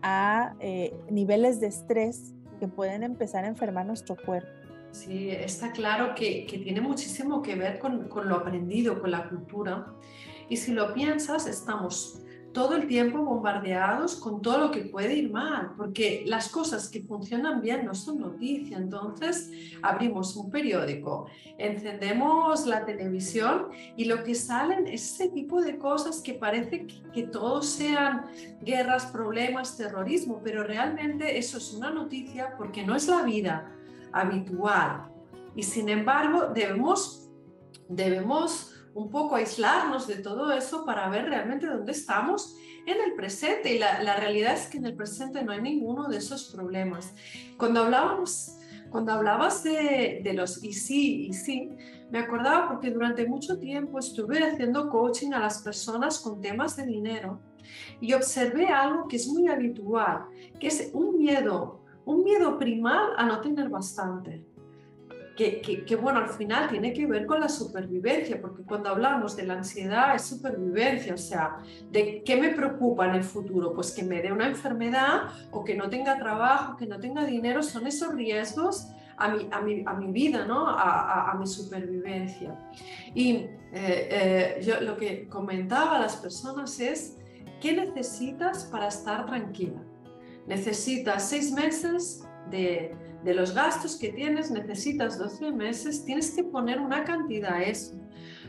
a 0.00 0.56
eh, 0.60 0.96
niveles 1.10 1.60
de 1.60 1.66
estrés 1.66 2.34
que 2.58 2.68
pueden 2.68 3.02
empezar 3.02 3.44
a 3.44 3.48
enfermar 3.48 3.84
nuestro 3.84 4.16
cuerpo. 4.16 4.61
Sí, 4.92 5.30
está 5.30 5.72
claro 5.72 6.14
que, 6.14 6.46
tiene 6.62 6.82
muchísimo 6.82 7.40
que 7.40 7.54
ver 7.54 7.78
con, 7.78 8.08
lo 8.28 8.36
aprendido, 8.36 9.00
con 9.00 9.10
la 9.10 9.26
cultura. 9.28 9.86
Y 10.50 10.58
si 10.58 10.72
lo 10.72 10.92
piensas, 10.92 11.46
estamos 11.46 12.18
todo 12.52 12.76
el 12.76 12.86
tiempo 12.86 13.24
bombardeados 13.24 14.16
con 14.16 14.42
todo 14.42 14.58
lo 14.58 14.70
que 14.70 14.82
puede 14.82 15.14
ir 15.14 15.32
mal, 15.32 15.72
porque 15.78 16.24
las 16.26 16.50
cosas 16.50 16.90
que 16.90 17.00
funcionan 17.00 17.62
bien 17.62 17.86
no 17.86 17.94
son 17.94 18.20
noticia. 18.20 18.76
Entonces 18.76 19.50
abrimos 19.80 20.36
un 20.36 20.50
periódico, 20.50 21.26
encendemos 21.56 22.66
la 22.66 22.84
televisión 22.84 23.68
y 23.96 24.04
lo 24.04 24.22
que 24.22 24.34
salen 24.34 24.86
es 24.86 25.14
ese 25.14 25.30
tipo 25.30 25.62
de 25.62 25.78
cosas 25.78 26.20
que 26.20 26.34
parece 26.34 26.86
que, 26.86 27.02
que 27.14 27.22
todos 27.22 27.64
sean 27.64 28.26
guerras, 28.60 29.06
problemas, 29.06 29.78
terrorismo, 29.78 30.42
pero 30.44 30.62
realmente 30.62 31.38
eso 31.38 31.56
es 31.56 31.72
una 31.72 31.90
noticia 31.90 32.54
porque 32.58 32.84
no 32.84 32.94
es 32.94 33.08
la 33.08 33.22
vida 33.22 33.78
habitual. 34.12 35.08
Y 35.54 35.62
sin 35.62 35.88
embargo 35.88 36.48
debemos, 36.54 37.30
debemos 37.88 38.74
un 38.94 39.10
poco 39.10 39.36
aislarnos 39.36 40.06
de 40.06 40.16
todo 40.16 40.52
eso 40.52 40.84
para 40.84 41.08
ver 41.08 41.26
realmente 41.26 41.66
dónde 41.66 41.92
estamos 41.92 42.56
en 42.86 42.96
el 43.04 43.14
presente. 43.14 43.74
Y 43.74 43.78
la, 43.78 44.16
realidad 44.16 44.54
es 44.54 44.66
que 44.66 44.78
en 44.78 44.86
el 44.86 44.94
presente 44.94 45.42
no 45.42 45.52
hay 45.52 45.62
ninguno 45.62 46.08
de 46.08 46.18
esos 46.18 46.52
problemas. 46.54 47.14
Cuando 47.56 47.82
hablábamos, 47.82 48.58
cuando 48.90 49.12
hablabas 49.12 49.62
de, 49.64 50.20
de 50.22 50.32
los 50.34 50.62
y 50.62 50.72
sí, 50.72 51.26
y 51.26 51.32
sí, 51.32 51.70
me 52.10 52.18
acordaba 52.18 52.68
porque 52.68 52.90
durante 52.90 53.26
mucho 53.26 53.58
tiempo 53.58 53.98
estuve 53.98 54.44
haciendo 54.44 54.90
coaching 54.90 55.32
a 55.32 55.38
las 55.38 55.62
personas 55.62 56.18
con 56.18 56.40
temas 56.40 56.76
de 56.76 56.84
dinero 56.84 57.40
y 58.00 58.12
observé 58.12 58.66
algo 58.66 59.08
que 59.08 59.16
es 59.16 59.26
muy 59.28 59.48
habitual, 59.48 60.26
que 60.60 60.66
es 60.66 60.90
un 60.92 61.16
miedo, 61.16 61.81
un 62.04 62.24
miedo 62.24 62.58
primal 62.58 63.12
a 63.16 63.26
no 63.26 63.40
tener 63.40 63.68
bastante 63.68 64.44
que, 65.36 65.98
bueno, 66.00 66.20
al 66.20 66.28
final 66.28 66.68
tiene 66.68 66.92
que 66.92 67.06
ver 67.06 67.26
con 67.26 67.40
la 67.40 67.48
supervivencia, 67.48 68.40
porque 68.40 68.62
cuando 68.62 68.90
hablamos 68.90 69.36
de 69.36 69.44
la 69.44 69.54
ansiedad 69.54 70.14
es 70.14 70.22
supervivencia, 70.22 71.14
o 71.14 71.18
sea, 71.18 71.56
¿de 71.90 72.22
qué 72.22 72.36
me 72.36 72.50
preocupa 72.50 73.06
en 73.06 73.14
el 73.16 73.24
futuro? 73.24 73.72
Pues 73.72 73.92
que 73.92 74.02
me 74.02 74.22
dé 74.22 74.32
una 74.32 74.46
enfermedad 74.46 75.30
o 75.50 75.64
que 75.64 75.74
no 75.74 75.88
tenga 75.88 76.18
trabajo, 76.18 76.76
que 76.76 76.86
no 76.86 76.98
tenga 76.98 77.24
dinero, 77.24 77.62
son 77.62 77.86
esos 77.86 78.14
riesgos 78.14 78.88
a 79.16 79.28
mi, 79.28 79.48
a 79.50 79.60
mi, 79.60 79.82
a 79.86 79.94
mi 79.94 80.12
vida, 80.12 80.44
¿no? 80.46 80.68
A, 80.68 81.30
a, 81.30 81.34
mi 81.34 81.46
supervivencia. 81.46 82.56
Y 83.14 83.32
eh, 83.32 83.48
eh, 83.72 84.60
yo 84.62 84.80
lo 84.80 84.96
que 84.96 85.28
comentaba 85.28 85.96
a 85.96 86.00
las 86.00 86.16
personas 86.16 86.78
es, 86.80 87.18
¿qué 87.60 87.72
necesitas 87.74 88.64
para 88.64 88.88
estar 88.88 89.26
tranquila? 89.26 89.80
Necesitas 90.46 91.28
seis 91.28 91.52
meses 91.52 92.24
de 92.50 93.34
los 93.34 93.54
gastos 93.54 93.96
que 93.96 94.10
tienes, 94.10 94.50
necesitas 94.50 95.18
12 95.18 95.52
meses, 95.52 96.04
tienes 96.04 96.32
que 96.32 96.44
poner 96.44 96.80
una 96.80 97.04
cantidad 97.04 97.54
a 97.54 97.62
eso. 97.62 97.94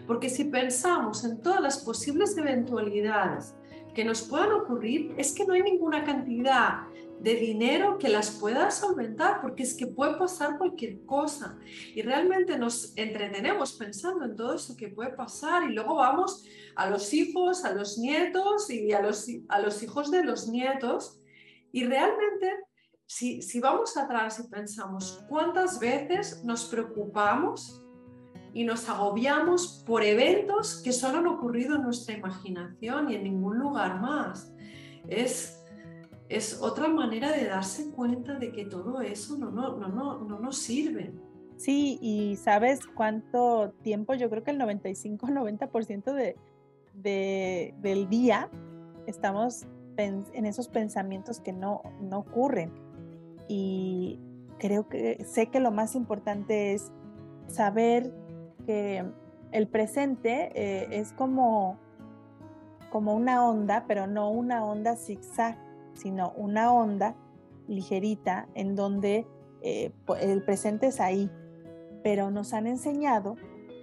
Porque 0.08 0.30
si 0.30 0.46
pensamos 0.46 1.24
en 1.24 1.42
todas 1.42 1.62
las 1.62 1.78
posibles 1.78 2.38
eventualidades 2.38 3.54
que 3.94 4.04
nos 4.04 4.24
puedan 4.24 4.52
ocurrir, 4.52 5.14
es 5.18 5.34
que 5.34 5.46
no 5.46 5.54
hay 5.54 5.62
ninguna 5.62 6.04
cantidad 6.04 6.88
de 7.22 7.36
dinero 7.36 7.98
que 8.00 8.10
las 8.10 8.32
pueda 8.32 8.70
solventar, 8.70 9.40
porque 9.40 9.64
es 9.64 9.76
que 9.76 9.88
puede 9.88 10.18
pasar 10.18 10.58
cualquier 10.58 11.06
cosa. 11.06 11.58
Y 11.96 12.02
realmente 12.02 12.58
nos 12.58 12.92
entretenemos 12.98 13.74
pensando 13.74 14.26
en 14.26 14.36
todo 14.36 14.56
eso 14.56 14.76
que 14.76 14.90
puede 14.90 15.12
pasar 15.12 15.70
y 15.70 15.74
luego 15.74 15.96
vamos 15.96 16.44
a 16.76 16.90
los 16.90 17.14
hijos, 17.14 17.64
a 17.64 17.74
los 17.74 17.98
nietos 17.98 18.70
y 18.70 18.92
a 18.92 19.02
los 19.02 19.84
hijos 19.84 20.12
de 20.12 20.24
los 20.26 20.50
nietos. 20.50 21.20
Y 21.74 21.86
realmente 21.86 22.54
si, 23.06 23.60
vamos 23.60 23.98
atrás 23.98 24.40
y 24.40 24.50
pensamos 24.50 25.24
cuántas 25.28 25.80
veces 25.80 26.44
nos 26.44 26.66
preocupamos 26.66 27.84
y 28.54 28.64
nos 28.64 28.88
agobiamos 28.88 29.84
por 29.86 30.04
eventos 30.04 30.82
que 30.84 30.92
solo 30.92 31.18
han 31.18 31.28
ocurrido 31.28 31.76
en 31.76 31.82
nuestra 31.82 32.16
imaginación 32.16 33.10
y 33.10 33.16
en 33.16 33.24
ningún 33.24 33.58
lugar 33.58 34.00
más. 34.00 34.54
Es, 35.08 35.64
es 36.30 36.62
otra 36.62 36.88
manera 36.88 37.32
de 37.32 37.46
darse 37.46 37.92
cuenta 37.92 38.36
de 38.36 38.52
que 38.52 38.66
todo 38.66 39.02
eso 39.02 39.38
no, 39.38 39.50
no, 39.50 39.78
no, 39.78 39.88
no, 39.88 40.20
no 40.20 40.40
nos 40.40 40.60
sirve. 40.60 41.12
Sí, 41.58 41.98
y 42.02 42.36
sabes 42.36 42.82
cuánto 42.86 43.74
tiempo, 43.82 44.14
yo 44.14 44.30
creo 44.30 44.44
que 44.44 44.52
el 44.52 44.60
95-90% 44.60 46.14
de, 46.14 46.36
de, 46.94 47.74
del 47.80 48.10
día 48.10 48.50
estamos 49.08 49.66
en 49.98 50.46
esos 50.46 50.68
pensamientos 50.68 51.40
que 51.40 51.54
no, 51.54 51.82
no 52.02 52.20
ocurren. 52.20 52.72
Y 53.48 54.20
creo 54.60 54.88
que 54.88 55.24
sé 55.26 55.48
que 55.48 55.60
lo 55.60 55.72
más 55.72 55.96
importante 55.96 56.74
es 56.74 56.92
saber 57.48 58.14
que 58.66 59.04
el 59.52 59.68
presente 59.68 60.52
eh, 60.56 60.88
es 60.92 61.12
como, 61.14 61.78
como 62.90 63.16
una 63.16 63.48
onda, 63.48 63.86
pero 63.88 64.08
no 64.08 64.32
una 64.32 64.66
onda 64.66 64.96
zigzag, 64.96 65.58
sino 65.94 66.32
una 66.36 66.74
onda 66.74 67.16
ligerita 67.68 68.48
en 68.56 68.76
donde 68.76 69.28
eh, 69.62 69.92
el 70.20 70.44
presente 70.44 70.88
es 70.88 71.00
ahí, 71.00 71.30
pero 72.04 72.32
nos 72.32 72.54
han 72.54 72.68
enseñado 72.68 73.36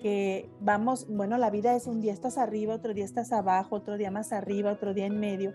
que 0.02 0.48
vamos, 0.60 1.06
bueno, 1.08 1.36
la 1.38 1.50
vida 1.50 1.76
es 1.76 1.86
un 1.86 2.00
día 2.00 2.12
estás 2.12 2.38
arriba, 2.38 2.74
otro 2.74 2.94
día 2.94 3.04
estás 3.04 3.32
abajo, 3.32 3.76
otro 3.76 3.96
día 3.96 4.10
más 4.10 4.32
arriba, 4.32 4.72
otro 4.72 4.94
día 4.94 5.06
en 5.06 5.20
medio, 5.20 5.52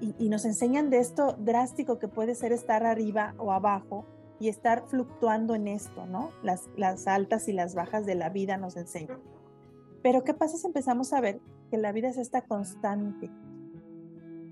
y, 0.00 0.28
nos 0.28 0.44
enseñan 0.44 0.90
de 0.90 0.98
esto 0.98 1.36
drástico 1.38 1.98
que 1.98 2.08
puede 2.08 2.34
ser 2.34 2.52
estar 2.52 2.84
arriba 2.84 3.34
o 3.38 3.52
abajo 3.52 4.06
y 4.38 4.48
estar 4.48 4.84
fluctuando 4.86 5.54
en 5.54 5.68
esto, 5.68 6.06
¿no? 6.06 6.30
Las, 6.42 6.68
las 6.76 7.06
altas 7.06 7.48
y 7.48 7.52
las 7.52 7.74
bajas 7.74 8.06
de 8.06 8.14
la 8.14 8.30
vida 8.30 8.56
nos 8.56 8.76
enseñan. 8.76 9.20
Pero 10.02 10.24
¿qué 10.24 10.32
pasa 10.32 10.56
si 10.56 10.66
empezamos 10.66 11.12
a 11.12 11.20
ver 11.20 11.40
que 11.70 11.76
la 11.76 11.92
vida 11.92 12.08
es 12.08 12.16
esta 12.16 12.42
constante 12.42 13.30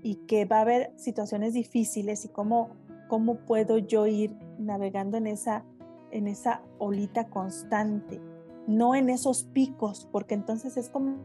y 0.03 0.15
que 0.27 0.45
va 0.45 0.57
a 0.57 0.61
haber 0.61 0.93
situaciones 0.97 1.53
difíciles 1.53 2.23
y 2.25 2.29
cómo, 2.29 2.69
cómo 3.07 3.37
puedo 3.45 3.79
yo 3.79 4.05
ir 4.05 4.35
navegando 4.59 5.17
en 5.17 5.27
esa, 5.27 5.65
en 6.11 6.27
esa 6.27 6.61
olita 6.77 7.29
constante, 7.29 8.21
no 8.67 8.93
en 8.93 9.09
esos 9.09 9.43
picos, 9.43 10.07
porque 10.11 10.35
entonces 10.35 10.77
es 10.77 10.89
como 10.89 11.17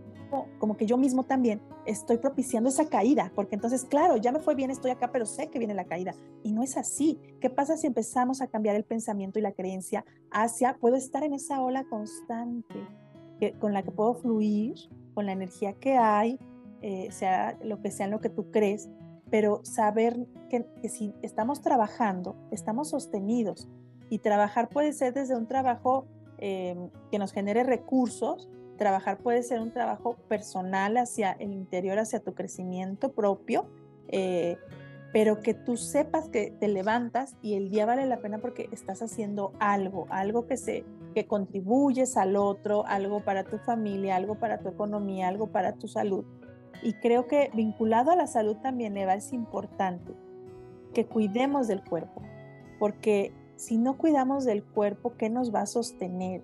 como 0.59 0.77
que 0.77 0.87
yo 0.87 0.97
mismo 0.97 1.25
también 1.25 1.61
estoy 1.87 2.19
propiciando 2.19 2.69
esa 2.69 2.89
caída, 2.89 3.33
porque 3.35 3.55
entonces, 3.55 3.85
claro, 3.85 4.17
ya 4.17 4.33
me 4.33 4.41
fue 4.41 4.55
bien, 4.55 4.71
estoy 4.71 4.91
acá, 4.91 5.11
pero 5.13 5.27
sé 5.27 5.49
que 5.49 5.59
viene 5.59 5.75
la 5.75 5.85
caída. 5.85 6.15
Y 6.43 6.53
no 6.53 6.63
es 6.63 6.77
así. 6.77 7.19
¿Qué 7.41 7.51
pasa 7.51 7.77
si 7.77 7.87
empezamos 7.87 8.41
a 8.41 8.47
cambiar 8.47 8.77
el 8.77 8.85
pensamiento 8.85 9.39
y 9.39 9.43
la 9.43 9.53
creencia 9.53 10.05
hacia, 10.31 10.77
puedo 10.79 10.97
estar 10.97 11.23
en 11.25 11.35
esa 11.35 11.61
ola 11.61 11.85
constante 11.85 12.75
con 13.61 13.73
la 13.73 13.83
que 13.83 13.91
puedo 13.91 14.15
fluir, 14.15 14.75
con 15.13 15.27
la 15.27 15.33
energía 15.33 15.75
que 15.75 15.97
hay, 15.97 16.39
eh, 16.83 17.09
sea 17.11 17.59
lo 17.63 17.81
que 17.81 17.91
sea 17.91 18.07
en 18.07 18.13
lo 18.13 18.21
que 18.21 18.31
tú 18.31 18.51
crees, 18.51 18.89
pero 19.31 19.61
saber 19.65 20.27
que, 20.51 20.67
si 20.89 21.15
estamos 21.23 21.61
trabajando, 21.61 22.37
estamos 22.51 22.91
sostenidos. 22.91 23.69
Y 24.11 24.19
trabajar 24.19 24.69
puede 24.69 24.93
ser 24.93 25.15
desde 25.15 25.35
un 25.35 25.47
trabajo 25.47 26.07
eh, 26.39 26.77
que 27.11 27.19
nos 27.19 27.33
genere 27.33 27.65
recursos, 27.65 28.49
Trabajar 28.77 29.19
puede 29.19 29.43
ser 29.43 29.61
un 29.61 29.73
trabajo 29.73 30.17
personal 30.29 30.97
hacia 30.97 31.33
el 31.33 31.53
interior, 31.53 31.99
hacia 31.99 32.21
tu 32.21 32.35
crecimiento 32.35 33.13
propio, 33.13 33.67
eh, 34.09 34.59
pero 35.13 35.41
que 35.41 35.55
tú 35.55 35.77
sepas 35.77 36.29
que 36.29 36.51
te 36.51 36.67
levantas 36.69 37.37
y 37.41 37.55
el 37.55 37.71
día 37.71 37.87
vale 37.87 38.05
la 38.07 38.19
pena 38.19 38.39
porque 38.39 38.69
estás 38.73 39.01
haciendo 39.01 39.53
algo, 39.61 40.07
algo 40.11 40.47
que 40.47 40.57
se 40.57 40.85
que 41.15 41.27
contribuyes 41.27 42.17
al 42.17 42.37
otro, 42.37 42.85
algo 42.87 43.21
para 43.21 43.45
tu 43.45 43.59
familia, 43.59 44.17
algo 44.17 44.35
para 44.35 44.59
tu 44.59 44.69
economía, 44.69 45.29
algo 45.29 45.47
para 45.47 45.75
tu 45.75 45.87
salud. 45.89 46.25
Y 46.83 46.95
creo 46.95 47.27
que 47.27 47.51
vinculado 47.55 48.11
a 48.11 48.17
la 48.17 48.27
salud 48.27 48.57
también, 48.57 48.97
Eva, 48.97 49.15
es 49.15 49.33
importante 49.33 50.13
que 50.93 51.07
cuidemos 51.07 51.69
del 51.69 51.83
cuerpo, 51.83 52.23
porque 52.79 53.33
si 53.57 53.79
no 53.79 53.97
cuidamos 53.97 54.45
del 54.45 54.65
cuerpo, 54.65 55.15
¿qué 55.17 55.31
nos 55.31 55.55
va 55.55 55.63
a 55.63 55.67
sostener? 55.67 56.43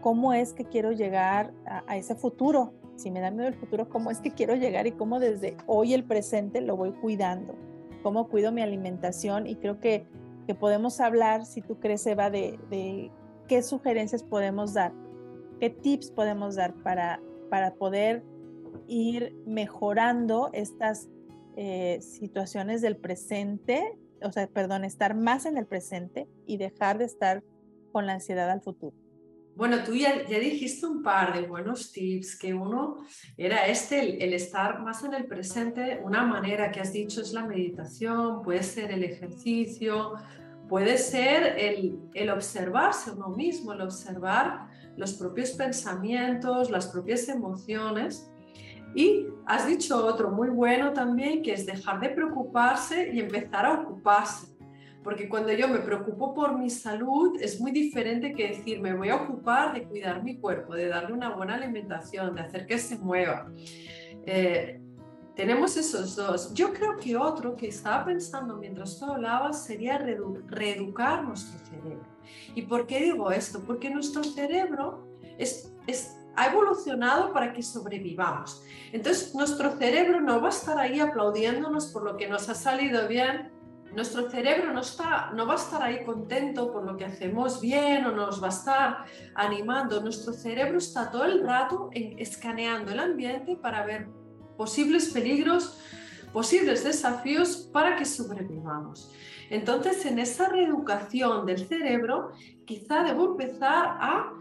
Cómo 0.00 0.32
es 0.32 0.52
que 0.52 0.64
quiero 0.64 0.92
llegar 0.92 1.52
a, 1.66 1.96
ese 1.96 2.14
futuro. 2.14 2.72
Si 2.96 3.10
me 3.10 3.20
da 3.20 3.30
miedo 3.30 3.46
el 3.46 3.54
futuro, 3.54 3.88
cómo 3.88 4.10
es 4.10 4.20
que 4.20 4.32
quiero 4.32 4.54
llegar 4.54 4.86
y 4.86 4.92
cómo 4.92 5.20
desde 5.20 5.56
hoy 5.66 5.94
el 5.94 6.04
presente 6.04 6.60
lo 6.60 6.76
voy 6.76 6.92
cuidando. 6.92 7.54
Cómo 8.02 8.28
cuido 8.28 8.52
mi 8.52 8.62
alimentación 8.62 9.46
y 9.46 9.56
creo 9.56 9.80
que, 9.80 10.06
podemos 10.58 10.98
hablar, 10.98 11.44
si 11.44 11.60
tú 11.60 11.78
crees, 11.78 12.06
Eva, 12.06 12.30
de, 12.30 12.58
de 12.70 13.10
qué 13.48 13.62
sugerencias 13.62 14.22
podemos 14.22 14.72
dar, 14.72 14.94
qué 15.60 15.68
tips 15.68 16.10
podemos 16.10 16.56
dar 16.56 16.72
para, 16.82 17.20
para 17.50 17.74
poder 17.74 18.24
ir 18.86 19.36
mejorando 19.46 20.48
estas 20.54 21.08
eh, 21.56 21.98
situaciones 22.00 22.82
del 22.82 22.96
presente, 22.96 23.98
o 24.22 24.32
sea, 24.32 24.46
perdón, 24.46 24.84
estar 24.84 25.14
más 25.14 25.44
en 25.44 25.58
el 25.58 25.66
presente 25.66 26.28
y 26.46 26.56
dejar 26.56 26.98
de 26.98 27.04
estar 27.04 27.42
con 27.92 28.06
la 28.06 28.14
ansiedad 28.14 28.50
al 28.50 28.60
futuro. 28.60 28.96
Bueno, 29.58 29.78
tú 29.84 29.92
ya, 29.92 30.22
dijiste 30.22 30.86
un 30.86 31.02
par 31.02 31.34
de 31.34 31.44
buenos 31.44 31.90
tips, 31.90 32.38
que 32.38 32.54
uno 32.54 32.98
era 33.36 33.66
este, 33.66 34.24
el, 34.24 34.32
estar 34.32 34.80
más 34.82 35.02
en 35.02 35.14
el 35.14 35.26
presente, 35.26 36.00
una 36.04 36.22
manera 36.22 36.70
que 36.70 36.78
has 36.78 36.92
dicho 36.92 37.20
es 37.20 37.32
la 37.32 37.44
meditación, 37.44 38.40
puede 38.42 38.62
ser 38.62 38.92
el 38.92 39.02
ejercicio, 39.02 40.12
puede 40.68 40.96
ser 40.96 41.58
el, 41.58 41.98
el 42.14 42.30
observarse 42.30 43.10
uno 43.10 43.30
mismo, 43.30 43.72
el 43.72 43.80
observar 43.80 44.68
los 44.96 45.14
propios 45.14 45.50
pensamientos, 45.50 46.70
las 46.70 46.86
propias 46.86 47.28
emociones. 47.28 48.30
Y 48.94 49.26
has 49.44 49.66
dicho 49.66 50.06
otro 50.06 50.30
muy 50.30 50.50
bueno 50.50 50.92
también, 50.92 51.42
que 51.42 51.54
es 51.54 51.66
dejar 51.66 51.98
de 51.98 52.10
preocuparse 52.10 53.10
y 53.12 53.18
empezar 53.18 53.66
a 53.66 53.72
ocuparse. 53.80 54.57
Porque 55.08 55.26
cuando 55.26 55.50
yo 55.54 55.68
me 55.68 55.78
preocupo 55.78 56.34
por 56.34 56.58
mi 56.58 56.68
salud, 56.68 57.40
es 57.40 57.58
muy 57.58 57.70
diferente 57.70 58.34
que 58.34 58.48
decir, 58.48 58.78
me 58.78 58.92
voy 58.92 59.08
a 59.08 59.16
ocupar 59.16 59.72
de 59.72 59.84
cuidar 59.84 60.22
mi 60.22 60.36
cuerpo, 60.36 60.74
de 60.74 60.86
darle 60.88 61.14
una 61.14 61.30
buena 61.30 61.54
alimentación, 61.54 62.34
de 62.34 62.42
hacer 62.42 62.66
que 62.66 62.76
se 62.76 62.98
mueva. 62.98 63.50
Eh, 64.26 64.78
tenemos 65.34 65.78
esos 65.78 66.14
dos. 66.14 66.52
Yo 66.52 66.74
creo 66.74 66.98
que 66.98 67.16
otro 67.16 67.56
que 67.56 67.68
estaba 67.68 68.04
pensando 68.04 68.58
mientras 68.58 68.98
tú 68.98 69.06
hablabas 69.06 69.64
sería 69.64 69.96
reeducar 69.96 71.24
nuestro 71.24 71.58
cerebro. 71.64 72.04
¿Y 72.54 72.60
por 72.60 72.86
qué 72.86 73.04
digo 73.04 73.30
esto? 73.30 73.62
Porque 73.66 73.88
nuestro 73.88 74.22
cerebro 74.22 75.08
es, 75.38 75.72
es, 75.86 76.18
ha 76.36 76.48
evolucionado 76.48 77.32
para 77.32 77.54
que 77.54 77.62
sobrevivamos. 77.62 78.62
Entonces, 78.92 79.34
nuestro 79.34 79.74
cerebro 79.78 80.20
no 80.20 80.42
va 80.42 80.48
a 80.48 80.50
estar 80.50 80.78
ahí 80.78 81.00
aplaudiéndonos 81.00 81.86
por 81.86 82.02
lo 82.02 82.18
que 82.18 82.28
nos 82.28 82.50
ha 82.50 82.54
salido 82.54 83.08
bien 83.08 83.47
nuestro 83.94 84.30
cerebro 84.30 84.72
no, 84.72 84.80
está, 84.80 85.30
no 85.34 85.46
va 85.46 85.54
a 85.54 85.56
estar 85.56 85.82
ahí 85.82 86.04
contento 86.04 86.72
por 86.72 86.84
lo 86.84 86.96
que 86.96 87.04
hacemos 87.04 87.60
bien 87.60 88.04
o 88.04 88.12
nos 88.12 88.42
va 88.42 88.46
a 88.46 88.50
estar 88.50 89.04
animando. 89.34 90.00
Nuestro 90.00 90.32
cerebro 90.32 90.78
está 90.78 91.10
todo 91.10 91.24
el 91.24 91.44
rato 91.44 91.90
escaneando 91.92 92.92
el 92.92 93.00
ambiente 93.00 93.56
para 93.56 93.84
ver 93.84 94.08
posibles 94.56 95.10
peligros, 95.10 95.78
posibles 96.32 96.84
desafíos 96.84 97.68
para 97.72 97.96
que 97.96 98.04
sobrevivamos. 98.04 99.10
Entonces, 99.50 100.04
en 100.04 100.18
esa 100.18 100.48
reeducación 100.48 101.46
del 101.46 101.66
cerebro, 101.66 102.32
quizá 102.66 103.02
debo 103.02 103.32
empezar 103.32 103.96
a 104.00 104.34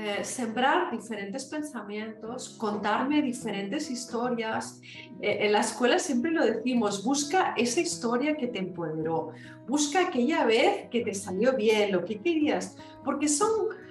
eh, 0.00 0.22
sembrar 0.22 0.92
diferentes 0.92 1.46
pensamientos, 1.46 2.50
contarme 2.50 3.20
diferentes 3.20 3.90
historias. 3.90 4.80
Eh, 5.20 5.38
en 5.40 5.50
la 5.50 5.58
escuela 5.58 5.98
siempre 5.98 6.30
lo 6.30 6.46
decimos, 6.46 7.02
busca 7.02 7.52
esa 7.56 7.80
historia 7.80 8.36
que 8.36 8.46
te 8.46 8.60
empoderó, 8.60 9.32
busca 9.66 10.06
aquella 10.06 10.44
vez 10.44 10.88
que 10.88 11.00
te 11.00 11.12
salió 11.14 11.56
bien, 11.56 11.90
lo 11.90 12.04
que 12.04 12.20
querías, 12.20 12.76
porque 13.04 13.26
son, 13.26 13.50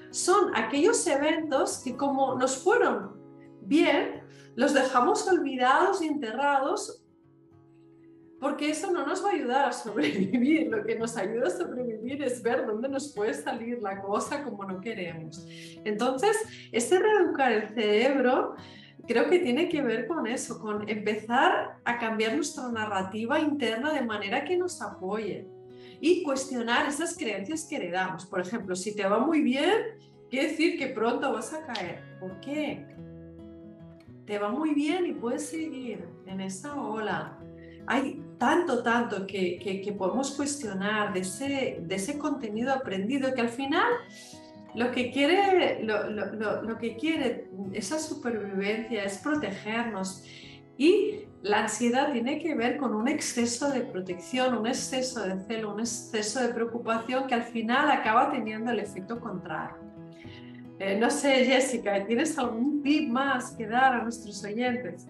son 0.10 0.56
aquellos 0.56 1.06
eventos 1.08 1.80
que 1.80 1.98
como 1.98 2.36
nos 2.36 2.56
fueron 2.56 3.12
bien, 3.64 4.24
los 4.56 4.74
dejamos 4.74 5.28
olvidados 5.28 6.02
y 6.02 6.08
enterrados 6.08 7.04
porque 8.40 8.70
eso 8.70 8.92
no 8.92 9.06
nos 9.06 9.24
va 9.26 9.32
a 9.32 9.34
ayudar 9.34 9.66
a 9.66 9.74
sobrevivir. 9.74 10.70
Lo 10.70 10.86
que 10.86 10.98
nos 10.98 11.18
ayuda 11.18 11.48
a 11.48 11.50
sobrevivir 11.50 11.97
es 12.12 12.42
ver 12.42 12.66
dónde 12.66 12.90
nos 12.90 13.14
puede 13.14 13.34
salir 13.34 13.80
la 13.82 14.02
cosa 14.02 14.44
como 14.44 14.64
no 14.64 14.82
queremos. 14.82 15.46
Entonces, 15.84 16.38
ese 16.72 17.00
reeducar 17.00 17.52
el 17.52 17.70
cerebro 17.70 18.56
creo 19.08 19.30
que 19.30 19.40
tiene 19.40 19.70
que 19.70 19.82
ver 19.82 20.08
con 20.08 20.28
eso, 20.28 20.60
con 20.60 20.88
empezar 20.90 21.80
a 21.84 21.98
cambiar 21.98 22.36
nuestra 22.36 22.70
narrativa 22.70 23.40
interna 23.40 23.94
de 23.94 24.02
manera 24.02 24.44
que 24.44 24.58
nos 24.58 24.82
apoye 24.82 25.48
y 26.00 26.24
cuestionar 26.24 26.88
esas 26.88 27.18
creencias 27.18 27.66
que 27.66 27.78
heredamos. 27.78 28.26
Por 28.26 28.42
ejemplo, 28.42 28.76
si 28.76 28.96
te 28.96 29.08
va 29.08 29.20
muy 29.20 29.42
bien, 29.42 29.98
quiere 30.30 30.50
decir 30.50 30.78
que 30.78 30.88
pronto 30.88 31.32
vas 31.32 31.54
a 31.54 31.66
caer. 31.66 32.04
¿Por 32.20 32.40
qué? 32.40 32.86
Te 34.26 34.38
va 34.40 34.50
muy 34.50 34.74
bien 34.74 35.06
y 35.06 35.14
puedes 35.14 35.48
seguir 35.48 36.06
en 36.26 36.42
esa 36.42 36.76
ola 36.76 37.38
hay 37.88 38.22
tanto, 38.38 38.84
tanto 38.84 39.26
que, 39.26 39.58
que, 39.60 39.92
podemos 39.94 40.32
cuestionar 40.32 41.14
de 41.14 41.22
ese, 41.22 41.80
de 41.82 41.96
ese 41.96 42.18
contenido 42.18 42.74
aprendido 42.74 43.34
que 43.34 43.42
al 43.42 43.50
final 43.50 43.92
lo 44.76 44.92
que 44.92 45.12
quiere, 45.12 45.84
lo, 45.84 46.10
lo, 46.10 46.62
lo, 46.62 46.78
que 46.78 46.96
quiere 46.98 47.50
esa 47.74 47.98
supervivencia 48.00 49.04
es 49.04 49.18
protegernos 49.18 50.24
y 50.78 51.22
la 51.42 51.62
ansiedad 51.62 52.12
tiene 52.12 52.40
que 52.40 52.54
ver 52.54 52.78
con 52.78 52.94
un 52.94 53.08
exceso 53.08 53.72
de 53.72 53.82
protección, 53.82 54.56
un 54.56 54.68
exceso 54.68 55.24
de 55.24 55.40
celo, 55.46 55.74
un 55.74 55.80
exceso 55.80 56.42
de 56.42 56.50
preocupación 56.50 57.26
que 57.28 57.34
al 57.34 57.44
final 57.44 57.90
acaba 57.90 58.32
teniendo 58.32 58.72
el 58.72 58.80
efecto 58.80 59.20
contrario. 59.20 59.78
Eh, 60.80 60.96
no 61.00 61.10
sé, 61.10 61.46
Jessica, 61.46 62.06
¿tienes 62.06 62.38
algún 62.38 62.84
tip 62.84 63.10
más 63.10 63.52
que 63.52 63.66
dar 63.66 63.96
a 63.96 64.04
nuestros 64.04 64.44
oyentes? 64.44 65.08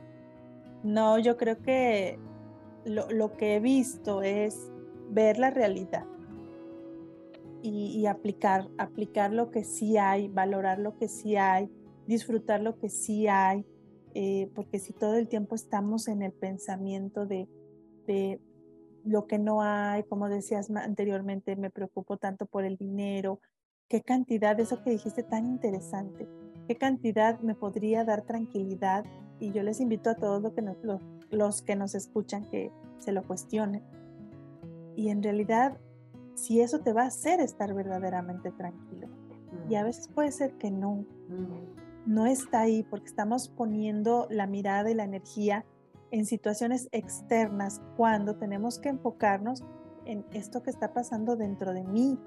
No, 0.84 1.20
yo 1.20 1.36
creo 1.36 1.62
que 1.62 2.18
lo, 2.88 3.38
que 3.38 3.56
he 3.56 3.60
visto 3.60 4.22
es 4.22 4.72
ver 5.10 5.38
la 5.38 5.50
realidad 5.50 6.06
y, 7.62 8.06
aplicar, 8.06 8.70
aplicar 8.78 9.34
lo 9.34 9.52
que 9.52 9.64
sí 9.64 9.98
hay, 9.98 10.30
valorar 10.30 10.80
lo 10.80 10.98
que 10.98 11.08
sí 11.08 11.36
hay, 11.36 11.70
disfrutar 12.08 12.62
lo 12.62 12.78
que 12.78 12.90
sí 12.90 13.28
hay, 13.28 13.66
eh, 14.14 14.50
porque 14.56 14.80
si 14.80 14.94
todo 14.94 15.16
el 15.16 15.28
tiempo 15.28 15.56
estamos 15.56 16.08
en 16.08 16.22
el 16.22 16.32
pensamiento 16.32 17.26
de, 17.26 17.50
de 18.06 18.40
lo 19.04 19.28
que 19.28 19.38
no 19.38 19.62
hay, 19.62 20.04
como 20.04 20.30
decías 20.30 20.70
anteriormente, 20.70 21.56
me 21.56 21.70
preocupo 21.70 22.18
tanto 22.18 22.46
por 22.46 22.64
el 22.64 22.78
dinero, 22.78 23.42
qué 23.90 24.02
cantidad, 24.02 24.60
eso 24.60 24.82
que 24.84 24.92
dijiste 24.92 25.24
tan 25.24 25.46
interesante, 25.46 26.28
qué 26.68 26.76
cantidad 26.76 27.40
me 27.42 27.56
podría 27.56 28.06
dar 28.06 28.24
tranquilidad 28.24 29.06
y 29.40 29.52
yo 29.52 29.64
les 29.64 29.80
invito 29.80 30.10
a 30.10 30.16
todos 30.16 30.42
los 30.42 30.54
que 30.54 30.62
nos, 30.62 30.78
los 31.30 31.62
que 31.62 31.76
nos 31.76 31.96
escuchan 31.96 32.46
que 32.50 32.72
se 33.00 33.12
lo 33.12 33.24
cuestionen. 33.26 33.84
Y 34.96 35.10
en 35.10 35.22
realidad, 35.22 35.78
si 36.36 36.62
eso 36.62 36.80
te 36.80 36.94
va 36.94 37.04
a 37.04 37.08
hacer 37.08 37.40
estar 37.40 37.74
verdaderamente 37.74 38.52
tranquilo. 38.52 39.08
Y 39.70 39.76
a 39.76 39.84
veces 39.84 40.08
puede 40.08 40.32
ser 40.32 40.54
que 40.54 40.72
no. 40.72 41.06
No 42.06 42.26
está 42.26 42.62
ahí 42.62 42.84
porque 42.84 43.08
estamos 43.08 43.50
poniendo 43.50 44.28
la 44.30 44.48
mirada 44.48 44.90
y 44.90 44.94
la 44.94 45.04
energía 45.04 45.66
en 46.12 46.26
situaciones 46.26 46.88
externas 46.94 47.82
cuando 47.98 48.36
tenemos 48.38 48.80
que 48.80 48.90
enfocarnos 48.90 49.64
en 50.06 50.26
esto 50.32 50.64
que 50.64 50.70
está 50.70 50.94
pasando 50.94 51.36
dentro 51.36 51.74
de 51.74 51.84
mí, 51.84 52.18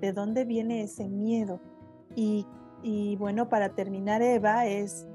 de 0.00 0.12
dónde 0.12 0.44
viene 0.44 0.82
ese 0.82 1.08
miedo. 1.08 1.58
Y, 2.14 2.46
y 2.82 3.16
bueno, 3.16 3.48
para 3.48 3.74
terminar, 3.74 4.20
Eva, 4.20 4.66
es 4.66 5.08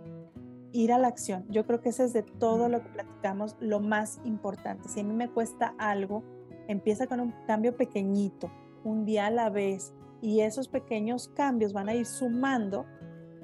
ir 0.75 0.91
a 0.91 0.97
la 0.97 1.07
acción. 1.07 1.45
Yo 1.49 1.65
creo 1.65 1.81
que 1.81 1.89
ese 1.89 2.03
es 2.03 2.13
de 2.13 2.23
todo 2.23 2.67
lo 2.69 2.81
que 2.81 2.89
platicamos 2.89 3.55
lo 3.59 3.79
más 3.79 4.19
importante. 4.25 4.89
Si 4.89 4.99
a 4.99 5.03
mí 5.03 5.13
me 5.13 5.29
cuesta 5.29 5.73
algo, 5.77 6.23
empieza 6.67 7.07
con 7.07 7.19
un 7.19 7.33
cambio 7.47 7.75
pequeñito, 7.75 8.51
un 8.83 9.05
día 9.05 9.27
a 9.27 9.31
la 9.31 9.49
vez, 9.49 9.93
y 10.21 10.41
esos 10.41 10.67
pequeños 10.67 11.29
cambios 11.29 11.71
van 11.71 11.89
a 11.89 11.93
ir 11.93 12.05
sumando 12.05 12.85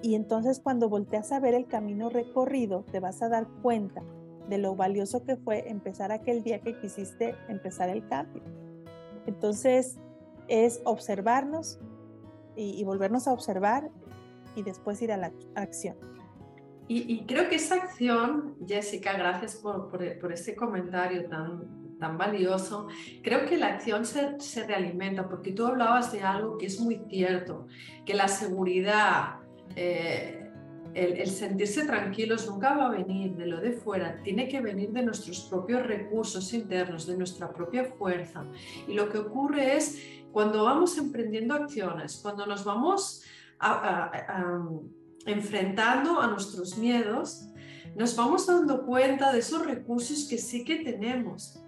y 0.02 0.16
entonces 0.16 0.60
cuando 0.60 0.90
volteas 0.90 1.32
a 1.32 1.40
ver 1.40 1.54
el 1.54 1.68
camino 1.68 2.10
recorrido, 2.10 2.84
te 2.92 3.00
vas 3.00 3.22
a 3.22 3.30
dar 3.30 3.48
cuenta 3.62 4.04
de 4.50 4.58
lo 4.58 4.76
valioso 4.76 5.24
que 5.24 5.38
fue 5.38 5.70
empezar 5.70 6.12
aquel 6.12 6.44
día 6.44 6.60
que 6.60 6.80
quisiste 6.80 7.36
empezar 7.48 7.90
el 7.90 8.08
cambio. 8.08 8.42
Entonces 9.28 9.98
es 10.48 10.82
observarnos 10.86 11.80
y, 12.56 12.80
y 12.80 12.84
volvernos 12.84 13.28
a 13.28 13.34
observar 13.34 13.92
y 14.56 14.64
después 14.64 15.02
ir 15.02 15.12
a 15.12 15.18
la 15.18 15.32
acción. 15.56 16.11
Y, 16.88 17.26
creo 17.26 17.48
que 17.48 17.56
esa 17.56 17.76
acción, 17.76 18.58
Jessica, 18.68 19.14
gracias 19.14 19.56
por, 19.56 19.90
por, 19.90 20.34
ese 20.34 20.56
comentario 20.58 21.30
tan, 21.30 21.98
tan 21.98 22.18
valioso, 22.18 22.88
creo 23.24 23.46
que 23.46 23.56
la 23.56 23.68
acción 23.68 24.06
se, 24.06 24.38
se, 24.42 24.68
realimenta, 24.68 25.30
porque 25.30 25.54
tú 25.54 25.66
hablabas 25.66 26.12
de 26.12 26.22
algo 26.22 26.58
que 26.58 26.66
es 26.66 26.82
muy 26.82 27.02
cierto, 27.10 27.68
que 28.06 28.14
la 28.14 28.28
seguridad, 28.28 29.36
eh, 29.78 30.50
el, 30.94 31.14
el, 31.14 31.30
sentirse 31.30 31.86
tranquilos 31.86 32.50
nunca 32.50 32.76
va 32.76 32.88
a 32.88 32.90
venir 32.90 33.38
de 33.38 33.46
lo 33.46 33.62
de 33.62 33.72
fuera, 33.72 34.22
tiene 34.22 34.50
que 34.50 34.60
venir 34.60 34.90
de 34.92 35.04
nuestros 35.04 35.48
propios 35.50 35.88
recursos 35.88 36.54
internos, 36.54 37.08
de 37.08 37.16
nuestra 37.16 37.54
propia 37.54 37.86
fuerza. 37.86 38.44
Y 38.86 38.96
lo 38.96 39.08
que 39.08 39.20
ocurre 39.20 39.78
es 39.78 39.98
cuando 40.34 40.66
vamos 40.66 40.98
emprendiendo 40.98 41.54
acciones, 41.54 42.20
cuando 42.22 42.46
nos 42.46 42.66
vamos 42.66 43.24
a, 43.60 44.12
a 44.12 44.82
enfrentando 45.26 46.22
a 46.22 46.28
nuestros 46.28 46.78
miedos, 46.78 47.48
nos 47.96 48.16
vamos 48.16 48.48
dando 48.48 48.86
cuenta 48.86 49.32
de 49.32 49.40
esos 49.40 49.66
recursos 49.66 50.28
que 50.30 50.38
sí 50.38 50.64
que 50.64 50.78
tenemos. 50.78 51.62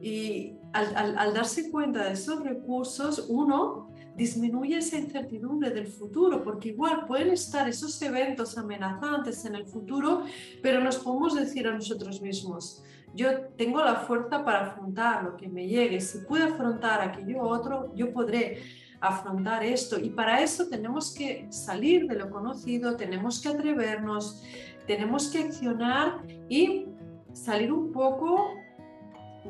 Y 0.00 0.56
al, 0.72 1.34
darse 1.34 1.70
cuenta 1.70 2.04
de 2.04 2.12
esos 2.12 2.42
recursos, 2.42 3.26
uno 3.28 3.88
disminuye 4.16 4.78
esa 4.78 4.98
incertidumbre 4.98 5.70
del 5.70 5.86
futuro, 5.86 6.42
porque 6.42 6.70
igual 6.70 7.06
pueden 7.06 7.30
estar 7.30 7.68
esos 7.68 8.00
eventos 8.02 8.58
amenazantes 8.58 9.44
en 9.44 9.54
el 9.54 9.66
futuro, 9.66 10.24
pero 10.62 10.80
nos 10.80 10.98
podemos 10.98 11.34
decir 11.34 11.66
a 11.66 11.72
nosotros 11.72 12.20
mismos, 12.20 12.82
yo 13.14 13.48
tengo 13.56 13.82
la 13.84 13.96
fuerza 13.96 14.44
para 14.44 14.66
afrontar 14.66 15.24
lo 15.24 15.36
que 15.36 15.48
me 15.48 15.66
llegue, 15.66 16.00
si 16.00 16.18
puedo 16.20 16.44
afrontar 16.44 17.00
aquello 17.00 17.42
otro, 17.42 17.94
yo 17.94 18.12
podré 18.12 18.62
afrontar 19.02 19.64
esto. 19.64 19.98
Y 19.98 20.10
para 20.10 20.40
eso 20.40 20.68
tenemos 20.68 21.12
que 21.12 21.46
salir 21.50 22.06
de 22.06 22.14
lo 22.14 22.30
conocido, 22.30 22.96
tenemos 22.96 23.42
que 23.42 23.48
atrevernos, 23.48 24.42
tenemos 24.86 25.28
que 25.28 25.40
accionar 25.40 26.22
y 26.48 26.86
salir 27.32 27.72
un 27.72 27.92
poco 27.92 28.54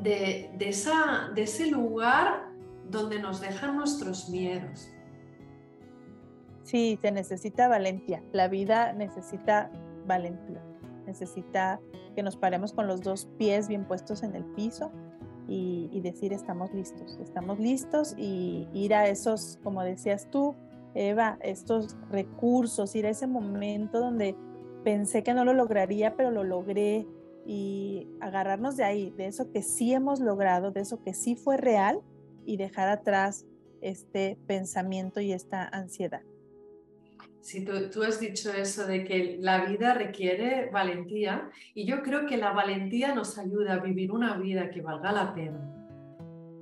de, 0.01 0.51
esa, 0.59 1.29
de 1.35 1.43
ese 1.43 1.67
lugar 1.67 2.49
donde 2.89 3.19
nos 3.19 3.39
dejan 3.39 3.77
nuestros 3.77 4.27
miedos. 4.29 4.89
Sí, 6.63 6.97
se 6.99 7.11
necesita 7.11 7.67
valentía. 7.67 8.23
La 8.31 8.47
vida 8.47 8.91
necesita 8.93 9.69
valentía. 10.07 10.61
necesita 11.05 11.79
que 12.15 12.23
nos 12.23 12.37
paremos 12.37 12.73
con 12.73 12.87
los 12.87 13.01
dos 13.01 13.27
pies 13.37 13.67
bien 13.67 13.85
puestos 13.85 14.23
en 14.23 14.35
el 14.35 14.45
piso 14.55 14.91
y, 15.47 15.99
decir 16.01 16.33
estamos 16.33 16.73
listos, 16.73 17.17
estamos 17.21 17.59
listos 17.59 18.15
y 18.17 18.67
ir 18.73 18.93
a 18.93 19.07
esos, 19.07 19.59
como 19.63 19.83
decías 19.83 20.29
tú, 20.29 20.55
Eva, 20.95 21.37
estos 21.41 21.97
recursos, 22.09 22.95
ir 22.95 23.05
a 23.05 23.09
ese 23.09 23.27
momento 23.27 23.99
donde 23.99 24.35
pensé 24.83 25.23
que 25.23 25.33
no 25.33 25.43
lo 25.45 25.53
lograría, 25.53 26.15
pero 26.15 26.31
lo 26.31 26.43
logré 26.43 27.07
y 27.45 28.07
agarrarnos 28.21 28.77
de 28.77 28.83
ahí, 28.83 29.09
de 29.11 29.27
eso 29.27 29.51
que 29.51 29.61
sí 29.61 29.93
hemos 29.93 30.19
logrado, 30.19 30.71
de 30.71 30.81
eso 30.81 31.01
que 31.03 31.13
sí 31.13 31.35
fue 31.35 31.57
real 31.57 32.01
y 32.45 32.57
dejar 32.57 32.89
atrás 32.89 33.45
este 33.81 34.37
pensamiento 34.47 35.19
y 35.19 35.33
esta 35.33 35.63
ansiedad. 35.67 36.21
Sí, 37.43 37.65
tú, 37.65 38.03
has 38.03 38.21
dicho 38.21 38.53
eso 38.53 38.87
de 38.87 39.03
que 39.03 39.35
la 39.37 39.65
vida 39.65 39.93
requiere 39.93 40.69
valentía 40.71 41.49
y 41.75 41.85
yo 41.85 42.01
creo 42.01 42.25
que 42.25 42.37
la 42.37 42.53
valentía 42.53 43.13
nos 43.13 43.37
ayuda 43.37 43.73
a 43.73 43.79
vivir 43.79 44.13
una 44.13 44.37
vida 44.37 44.69
que 44.69 44.79
valga 44.79 45.11
la 45.11 45.35
pena. 45.35 45.59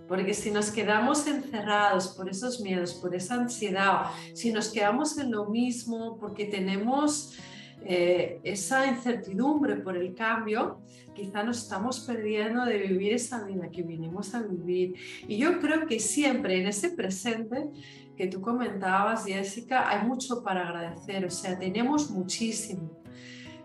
Porque 0.07 0.33
si 0.33 0.49
nos 0.49 0.71
quedamos 0.71 1.27
encerrados 1.27 2.07
por 2.17 2.27
esos 2.27 2.61
miedos, 2.61 2.95
por 2.95 3.13
esa 3.13 3.35
ansiedad, 3.35 4.05
si 4.33 4.51
nos 4.51 4.69
quedamos 4.69 5.19
en 5.19 5.29
lo 5.29 5.45
mismo 5.45 6.17
porque 6.19 6.45
tenemos 6.45 7.37
eh, 7.85 8.39
esa 8.43 8.87
incertidumbre 8.87 9.75
por 9.77 9.95
el 9.95 10.15
cambio, 10.15 10.81
quizá 11.13 11.43
nos 11.43 11.63
estamos 11.63 11.99
perdiendo 11.99 12.65
de 12.65 12.79
vivir 12.79 13.13
esa 13.13 13.43
vida 13.43 13.69
que 13.69 13.83
vinimos 13.83 14.33
a 14.33 14.41
vivir. 14.41 14.95
Y 15.27 15.37
yo 15.37 15.59
creo 15.59 15.85
que 15.85 15.99
siempre 15.99 16.59
en 16.59 16.67
ese 16.67 16.89
presente 16.89 17.69
que 18.15 18.27
tú 18.27 18.41
comentabas, 18.41 19.25
Jessica, 19.25 19.89
hay 19.89 20.07
mucho 20.07 20.43
para 20.43 20.67
agradecer, 20.67 21.25
o 21.25 21.29
sea, 21.29 21.57
tenemos 21.57 22.11
muchísimo. 22.11 22.89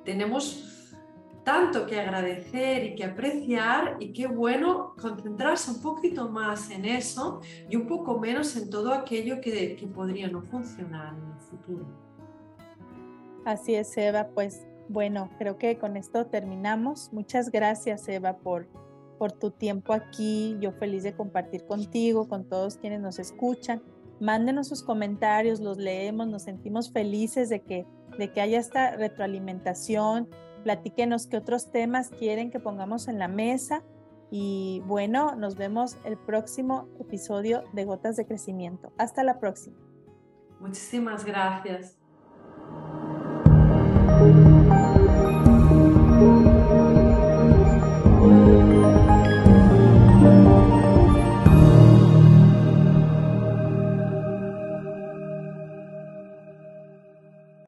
Tenemos 0.04 0.94
tanto 1.46 1.86
que 1.86 2.00
agradecer 2.00 2.84
y 2.84 2.94
que 2.96 3.04
apreciar 3.04 3.96
y 4.00 4.12
qué 4.12 4.26
bueno 4.26 4.94
concentrarse 5.00 5.70
un 5.70 5.80
poquito 5.80 6.28
más 6.28 6.70
en 6.70 6.84
eso 6.84 7.40
y 7.68 7.76
un 7.76 7.86
poco 7.86 8.18
menos 8.18 8.56
en 8.56 8.68
todo 8.68 8.92
aquello 8.92 9.40
que, 9.40 9.76
que 9.76 9.86
podría 9.86 10.26
no 10.26 10.42
funcionar 10.42 11.14
en 11.14 11.32
el 11.32 11.38
futuro. 11.38 11.86
Así 13.44 13.76
es, 13.76 13.96
Eva, 13.96 14.26
pues 14.34 14.66
bueno, 14.88 15.30
creo 15.38 15.56
que 15.56 15.78
con 15.78 15.96
esto 15.96 16.26
terminamos. 16.26 17.12
Muchas 17.12 17.50
gracias, 17.50 18.08
Eva, 18.08 18.38
por, 18.38 18.66
por 19.18 19.30
tu 19.30 19.52
tiempo 19.52 19.92
aquí. 19.92 20.56
Yo 20.60 20.72
feliz 20.72 21.04
de 21.04 21.14
compartir 21.14 21.64
contigo, 21.64 22.28
con 22.28 22.48
todos 22.48 22.76
quienes 22.76 23.00
nos 23.00 23.20
escuchan. 23.20 23.82
Mándenos 24.20 24.68
sus 24.68 24.82
comentarios, 24.82 25.60
los 25.60 25.78
leemos, 25.78 26.26
nos 26.26 26.42
sentimos 26.42 26.90
felices 26.90 27.48
de 27.48 27.62
que, 27.62 27.86
de 28.18 28.32
que 28.32 28.40
haya 28.40 28.58
esta 28.58 28.96
retroalimentación. 28.96 30.28
Platíquenos 30.64 31.26
qué 31.26 31.36
otros 31.36 31.70
temas 31.70 32.10
quieren 32.10 32.50
que 32.50 32.60
pongamos 32.60 33.08
en 33.08 33.18
la 33.18 33.28
mesa. 33.28 33.82
Y 34.30 34.82
bueno, 34.86 35.36
nos 35.36 35.56
vemos 35.56 35.96
el 36.04 36.16
próximo 36.16 36.88
episodio 36.98 37.62
de 37.72 37.84
Gotas 37.84 38.16
de 38.16 38.26
Crecimiento. 38.26 38.92
Hasta 38.98 39.22
la 39.22 39.38
próxima. 39.38 39.76
Muchísimas 40.58 41.24
gracias. 41.24 41.98